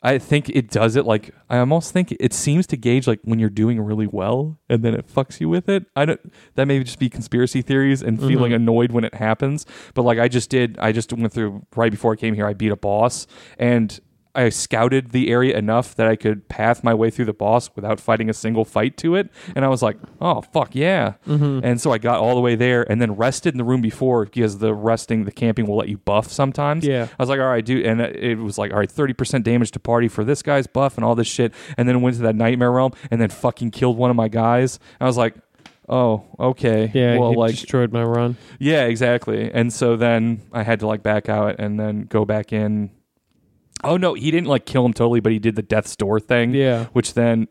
[0.03, 3.39] I think it does it like I almost think it seems to gauge like when
[3.39, 5.87] you're doing really well and then it fucks you with it.
[5.95, 8.55] I don't that may just be conspiracy theories and feeling Mhm.
[8.57, 9.65] annoyed when it happens.
[9.95, 12.53] But like I just did I just went through right before I came here I
[12.53, 13.25] beat a boss
[13.57, 13.99] and
[14.35, 17.99] I scouted the area enough that I could path my way through the boss without
[17.99, 19.29] fighting a single fight to it.
[19.55, 21.13] And I was like, oh, fuck yeah.
[21.27, 21.61] Mm-hmm.
[21.63, 24.25] And so I got all the way there and then rested in the room before
[24.25, 26.85] because the resting, the camping will let you buff sometimes.
[26.85, 27.07] Yeah.
[27.17, 27.85] I was like, all right, dude.
[27.85, 31.05] And it was like, all right, 30% damage to party for this guy's buff and
[31.05, 31.53] all this shit.
[31.77, 34.79] And then went to that nightmare realm and then fucking killed one of my guys.
[34.99, 35.35] I was like,
[35.87, 36.91] oh, okay.
[36.93, 37.17] Yeah.
[37.17, 38.37] Well, like, destroyed my run.
[38.59, 39.51] yeah, exactly.
[39.51, 42.91] And so then I had to like back out and then go back in.
[43.85, 46.53] Oh, no, he didn't like kill him totally, but he did the death's door thing
[46.53, 46.85] Yeah.
[46.93, 47.47] which then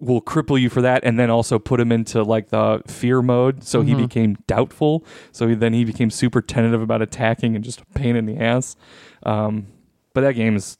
[0.00, 3.62] will cripple you for that and then also put him into like the fear mode
[3.62, 3.98] so he Mhm.
[4.08, 8.16] became doubtful so he, then he became super tentative about attacking and just a pain
[8.16, 8.74] in the ass
[9.22, 9.68] um,
[10.12, 10.76] but that game is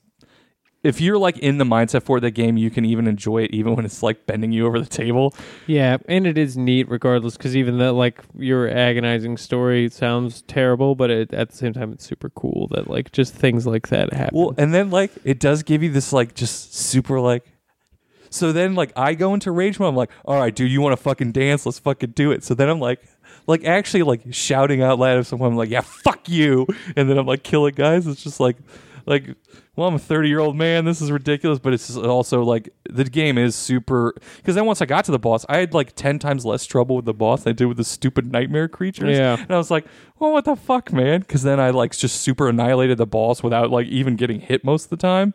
[0.83, 3.75] if you're like in the mindset for that game you can even enjoy it even
[3.75, 5.33] when it's like bending you over the table
[5.67, 10.95] Yeah, and it is neat regardless because even that like your agonizing story sounds terrible,
[10.95, 14.13] but it, at the same time it's super cool that like just things like that
[14.13, 14.37] happen.
[14.37, 17.45] Well, and then like it does give you this like just super like.
[18.29, 19.89] So then like I go into rage mode.
[19.89, 21.65] I'm like, all right, dude, you want to fucking dance?
[21.65, 22.43] Let's fucking do it.
[22.43, 23.01] So then I'm like,
[23.47, 25.51] like actually like shouting out loud at someone.
[25.51, 26.67] I'm like, yeah, fuck you.
[26.95, 28.07] And then I'm like killing guys.
[28.07, 28.57] It's just like,
[29.05, 29.35] like,
[29.75, 30.85] well, I'm a 30 year old man.
[30.85, 31.59] This is ridiculous.
[31.59, 34.13] But it's also like the game is super.
[34.37, 36.95] Because then once I got to the boss, I had like 10 times less trouble
[36.95, 39.17] with the boss than I did with the stupid nightmare creatures.
[39.17, 39.37] Yeah.
[39.39, 39.85] And I was like,
[40.19, 41.21] well, what the fuck, man?
[41.21, 44.85] Because then I like just super annihilated the boss without like even getting hit most
[44.85, 45.33] of the time.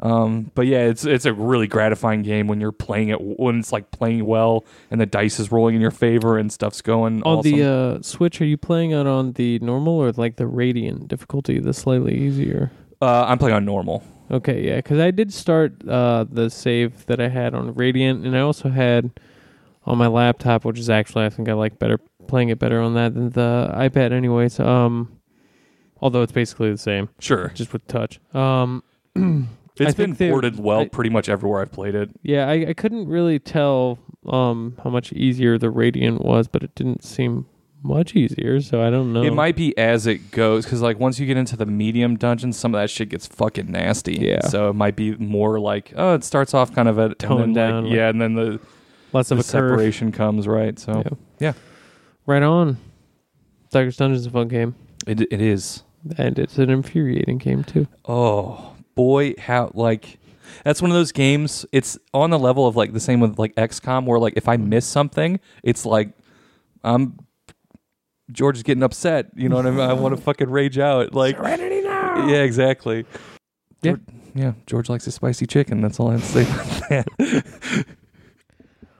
[0.00, 3.72] Um, but yeah, it's it's a really gratifying game when you're playing it when it's
[3.72, 7.22] like playing well and the dice is rolling in your favor and stuff's going.
[7.22, 7.52] on awesome.
[7.52, 11.58] the uh, Switch, are you playing it on the normal or like the Radiant difficulty,
[11.58, 12.70] the slightly easier?
[13.02, 14.02] Uh, I'm playing on normal.
[14.30, 18.36] Okay, yeah, because I did start uh, the save that I had on Radiant, and
[18.36, 19.10] I also had
[19.84, 22.94] on my laptop, which is actually I think I like better playing it better on
[22.94, 24.12] that than the iPad.
[24.12, 25.20] Anyways, um,
[26.00, 28.18] although it's basically the same, Sure, just with touch.
[28.34, 28.82] Um,
[29.76, 32.10] it's been ported well I- pretty much everywhere I've played it.
[32.22, 36.74] yeah, I, I couldn't really tell um how much easier the Radiant was, but it
[36.74, 37.44] didn't seem
[37.84, 38.60] much easier.
[38.60, 39.22] So I don't know.
[39.22, 42.56] It might be as it goes because like once you get into the medium dungeons,
[42.56, 44.14] some of that shit gets fucking nasty.
[44.14, 44.46] Yeah.
[44.48, 47.84] So it might be more like oh, it starts off kind of at then, down,
[47.84, 48.58] Like, yeah, and then the,
[49.12, 49.46] less the of a curve.
[49.46, 50.78] separation comes right.
[50.78, 51.12] So Yeah.
[51.38, 51.52] yeah.
[52.26, 52.78] Right on.
[53.70, 54.74] Darkest Dungeon is a fun game,
[55.06, 55.82] it it is.
[56.16, 57.86] and it's an infuriating game too.
[58.04, 60.18] Oh boy, how like
[60.62, 61.66] that's one of those games.
[61.72, 64.56] It's on the level of like the same with like XCOM, where like if I
[64.56, 66.10] miss something, it's like
[66.84, 67.18] I'm
[68.32, 69.26] George is getting upset.
[69.36, 69.80] You know what I mean?
[69.80, 71.14] I want to fucking rage out.
[71.14, 72.26] Like Serenity now.
[72.26, 73.04] yeah, exactly.
[73.82, 73.92] Yeah.
[73.92, 74.00] George,
[74.34, 74.52] yeah.
[74.66, 75.80] George likes his spicy chicken.
[75.80, 76.88] That's all I have to say about
[77.18, 77.84] that.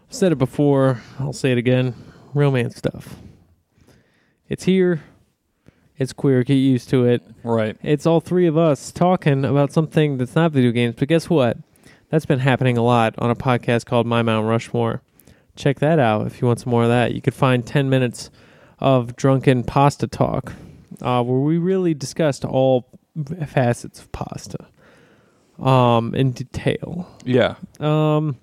[0.09, 1.01] I've said it before.
[1.19, 1.95] I'll say it again.
[2.35, 3.17] Romance stuff.
[4.49, 5.03] It's here.
[5.97, 6.43] It's queer.
[6.43, 7.23] Get used to it.
[7.45, 7.77] right.
[7.83, 10.97] It's all three of us talking about something that's not video games.
[10.99, 11.57] But guess what?
[12.11, 15.03] That's been happening a lot on a podcast called My Mount Rushmore.
[15.57, 17.15] Check that out if you want some more of that.
[17.15, 18.31] You could find 10 minutes
[18.79, 20.53] of drunken pasta talk
[21.03, 22.89] uh, where we really discussed all
[23.47, 24.67] facets of pasta
[25.59, 27.09] um, in detail.
[27.25, 27.57] Yeah.
[27.81, 28.39] Um,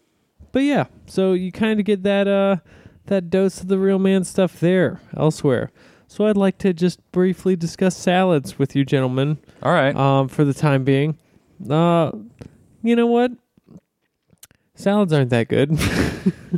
[0.51, 2.57] but yeah, so you kind of get that uh
[3.07, 5.71] that dose of the real man stuff there elsewhere.
[6.07, 9.95] So I'd like to just briefly discuss salads with you, gentlemen, All right.
[9.95, 11.17] um, for the time being.
[11.69, 12.11] Uh,
[12.83, 13.31] you know what?
[14.81, 15.77] Salads aren't that good.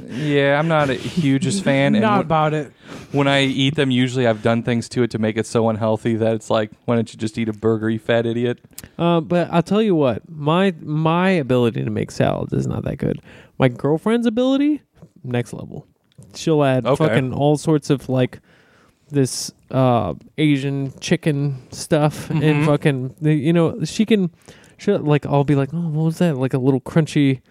[0.10, 2.72] yeah, I'm not a hugest fan, and Not when, about it.
[3.12, 6.16] when I eat them, usually I've done things to it to make it so unhealthy
[6.16, 8.60] that it's like, why don't you just eat a burger, you fat idiot?
[8.98, 12.98] Uh, but I'll tell you what, my my ability to make salads is not that
[12.98, 13.22] good.
[13.58, 14.82] My girlfriend's ability,
[15.24, 15.86] next level.
[16.36, 17.06] She'll add Okay.
[17.06, 18.40] fucking all sorts of like
[19.10, 22.66] this uh Asian chicken stuff and Mhm.
[22.66, 24.32] fucking you know she can
[24.78, 27.42] she like I'll be like oh what was that like a little crunchy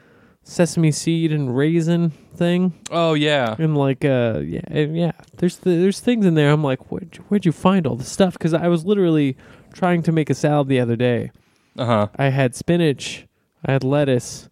[0.44, 3.55] sesame seed and raisin thing Oh yeah.
[3.59, 7.24] and like uh yeah and yeah there's there's things in there I'm like where'd you,
[7.28, 9.36] where'd you find all this stuff because I was literally
[9.73, 11.31] trying to make a salad the other day
[11.78, 12.06] Uh huh.
[12.16, 13.27] I had spinach,
[13.64, 14.48] I had lettuce,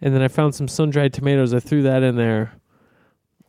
[0.00, 1.54] and then I found some sun dried tomatoes.
[1.54, 2.52] I threw that in there.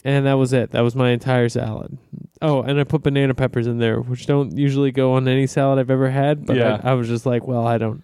[0.06, 0.72] and that was it.
[0.72, 1.98] That was my entire salad.
[2.42, 5.78] Oh, and I put banana peppers in there, which don't usually go on any salad
[5.80, 6.46] I've ever had.
[6.46, 6.80] But Yeah.
[6.84, 8.02] I, I was just like, well, I don't,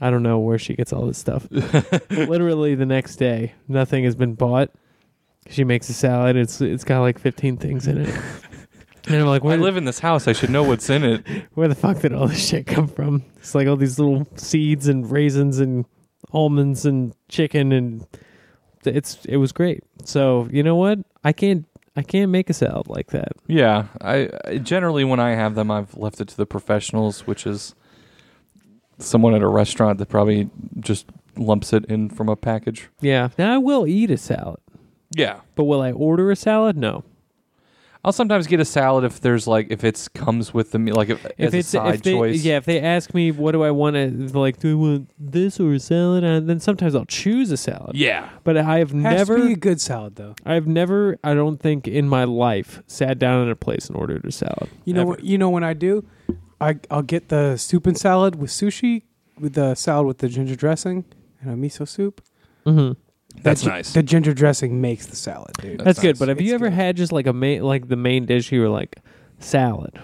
[0.00, 1.46] I don't know where she gets all this stuff.
[2.10, 4.70] Literally the next day, nothing has been bought.
[5.48, 6.36] She makes a salad.
[6.36, 8.20] It's it's got like 15 things in it.
[9.06, 10.26] And I'm like, I where, live in this house.
[10.26, 11.26] I should know what's in it.
[11.54, 13.22] where the fuck did all this shit come from?
[13.36, 15.84] It's like all these little seeds and raisins and
[16.32, 18.06] almonds and chicken and
[18.84, 19.84] it's it was great.
[20.04, 21.00] So you know what?
[21.22, 21.66] I can't
[21.96, 23.32] I can't make a salad like that.
[23.46, 27.46] Yeah, I, I generally when I have them, I've left it to the professionals, which
[27.46, 27.74] is
[28.98, 30.50] someone at a restaurant that probably
[30.80, 31.06] just
[31.36, 32.88] lumps it in from a package.
[33.00, 33.28] Yeah.
[33.38, 34.60] Now I will eat a salad,
[35.16, 36.76] Yeah, but will I order a salad?
[36.76, 37.04] No.
[38.06, 41.08] I'll sometimes get a salad if there's like if it's comes with the meal, like
[41.08, 42.44] if, If as it's a side if they, choice.
[42.44, 45.58] yeah, if they ask me what do I want to like, do I want this
[45.58, 46.22] or a salad?
[46.22, 47.96] And then sometimes I'll choose a salad.
[47.96, 50.34] yeah, But I have Has never to be a good salad though.
[50.44, 54.26] I've never I don't think in my life sat down in a place and ordered
[54.26, 54.68] a salad.
[54.84, 55.08] You know Ever.
[55.08, 55.24] what?
[55.24, 56.04] You know when I do,
[56.60, 59.02] I I'll get the soup and salad with sushi,
[59.38, 61.04] with the salad with the ginger dressing
[61.40, 62.22] and a miso soup.
[62.66, 62.92] Mm-hmm.
[63.42, 63.92] That's That gi- nice.
[63.92, 65.78] The ginger dressing makes the salad, dude.
[65.80, 66.08] That's That's, good.
[66.14, 66.18] nice.
[66.20, 66.74] But have you ever good.
[66.74, 68.52] had just like a main, like the main dish?
[68.52, 68.96] You were like
[69.40, 69.98] salad.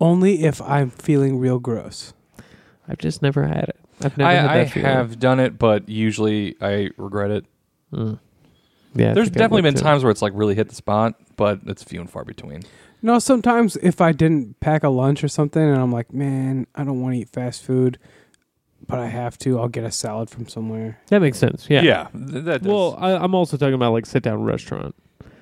[0.00, 2.12] Only if I'm feeling real gross.
[2.88, 3.76] I've just never had it.
[4.02, 4.90] I've never I, had that I feeling.
[4.90, 7.46] have done it, but usually I regret it.
[7.92, 8.18] Mm.
[8.94, 9.82] Yeah, There's definitely been too.
[9.82, 12.62] times where it's like really hit the spot, but it's few and far between.
[13.02, 16.82] No, sometimes if I didn't pack a lunch or something and I'm like, man, I
[16.84, 17.98] don't want to eat fast food,
[18.86, 20.98] but I have to, I'll get a salad from somewhere.
[21.08, 21.66] That makes sense.
[21.68, 22.08] Yeah.
[22.12, 22.68] th- that does.
[22.72, 24.94] Well, I, I'm also talking about like sit down restaurant,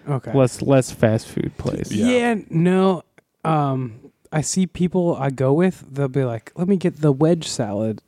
[0.09, 0.33] Okay.
[0.35, 1.91] less less fast food place.
[1.91, 2.07] Yeah.
[2.07, 2.35] Yeah.
[2.51, 3.03] no.
[3.45, 4.01] Um,
[4.33, 8.03] I see people I go with, they'll be like, let me get the wedge salad.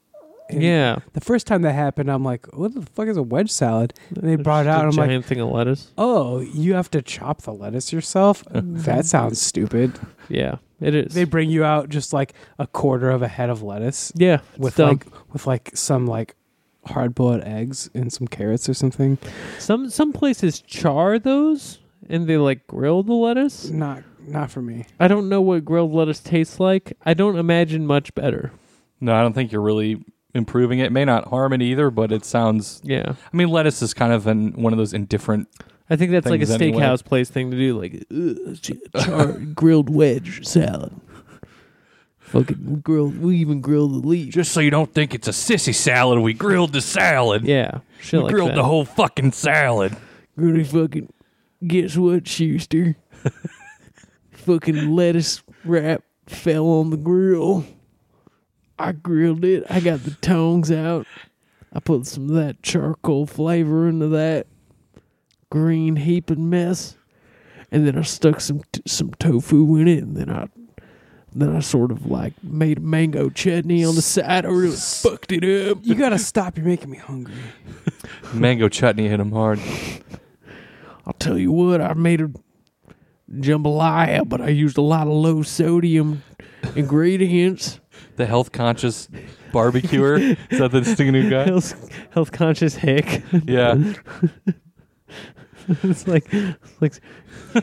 [0.48, 0.98] And Yeah.
[1.12, 3.94] The first time that happened, I'm like, what the fuck is a wedge salad?
[4.14, 4.84] And they brought it Just out.
[4.84, 5.90] a I'm like, giant thing of lettuce.
[5.98, 8.44] oh, you have to chop the lettuce yourself?
[8.50, 9.98] that sounds stupid.
[10.28, 11.14] Yeah, it is.
[11.14, 14.76] They bring you out just like a quarter of a head of lettuce yeah, with
[14.76, 14.88] dumb.
[14.88, 16.34] like with like some like
[16.84, 19.18] hard boiled eggs and some carrots or something.
[19.58, 21.78] some some places char those
[22.08, 23.68] and they like grill the lettuce.
[23.70, 24.86] Not not for me.
[25.00, 26.92] I don't know what grilled lettuce tastes like.
[27.04, 28.52] I don't imagine much better.
[29.00, 30.04] no, I don't think you're really
[30.36, 30.92] improving it.
[30.92, 32.80] May not harm it either, but it sounds.
[32.84, 33.14] Yeah.
[33.32, 35.48] I mean, lettuce is kind of an, one of those indifferent.
[35.88, 36.80] I think that's like a Things anyway.
[36.82, 40.92] steakhouse place thing to do, like "Ugh, ch- char, grilled wedge salad.
[42.18, 43.20] Fucking grilled.
[43.20, 44.34] We even grilled the leaf.
[44.34, 47.44] Just so you don't think it's a sissy salad, we grilled the salad.
[47.44, 48.56] Yeah, shit we like grilled that.
[48.56, 49.96] the whole fucking salad.
[50.34, 51.12] Really fucking.
[51.64, 52.96] Guess what, Schuster?
[54.32, 57.64] fucking lettuce wrap fell on the grill.
[58.78, 59.64] I grilled it.
[59.70, 61.06] I got the tongs out.
[61.72, 64.46] I put some of that charcoal flavor into that
[65.50, 66.96] green heaping mess,
[67.70, 70.48] and then I stuck some t- some tofu in it, and then I
[71.34, 74.46] then I sort of like made mango chutney on the side.
[74.46, 75.78] I really fucked it up.
[75.82, 76.56] You gotta stop.
[76.56, 77.34] You're making me hungry.
[78.32, 79.60] Mango chutney hit him hard.
[81.06, 82.30] I'll tell you what, I made a
[83.30, 86.22] jambalaya, but I used a lot of low sodium
[86.74, 87.80] ingredients.
[88.16, 89.08] The health conscious
[89.52, 90.16] barbecuer.
[90.16, 91.44] Is that the new guy?
[91.44, 93.22] Health, health conscious hick.
[93.44, 93.94] Yeah.
[95.68, 96.94] it's like, it's like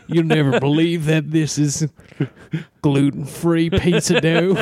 [0.08, 1.88] you'll never believe that this is
[2.82, 4.54] gluten free pizza dough.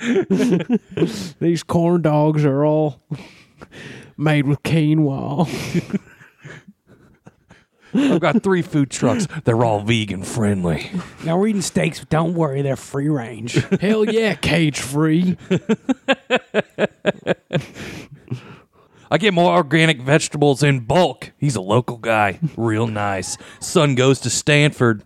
[1.40, 3.00] These corn dogs are all
[4.16, 5.48] made with quinoa.
[7.94, 9.26] I've got three food trucks.
[9.44, 10.90] They're all vegan friendly.
[11.24, 13.54] Now we're eating steaks, but don't worry, they're free range.
[13.80, 15.36] Hell yeah, cage free.
[19.12, 21.32] I get more organic vegetables in bulk.
[21.36, 22.38] He's a local guy.
[22.56, 23.36] Real nice.
[23.58, 25.02] Son goes to Stanford.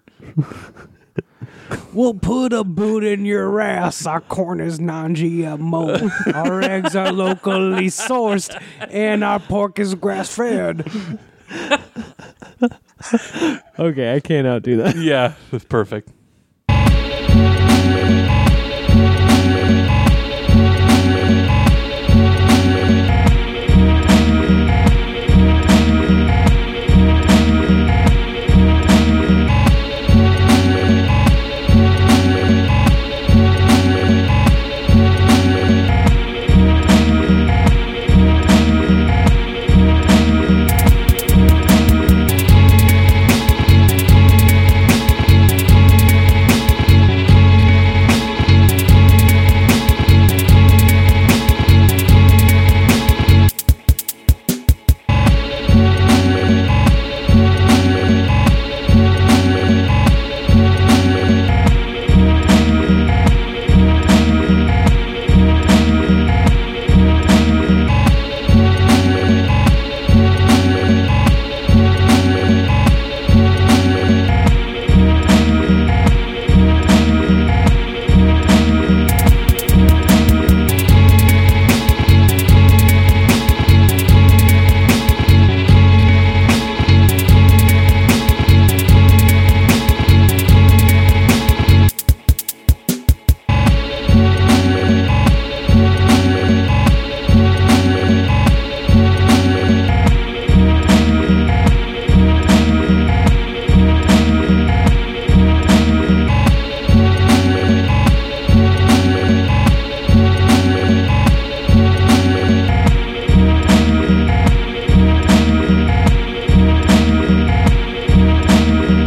[1.94, 4.05] we'll put a boot in your ass.
[4.05, 6.35] Our corn is non-GMO.
[6.35, 11.19] our eggs are locally sourced, and our pork is grass-fed.
[13.79, 14.97] Okay, I can't outdo that.
[14.97, 16.09] Yeah, it's perfect.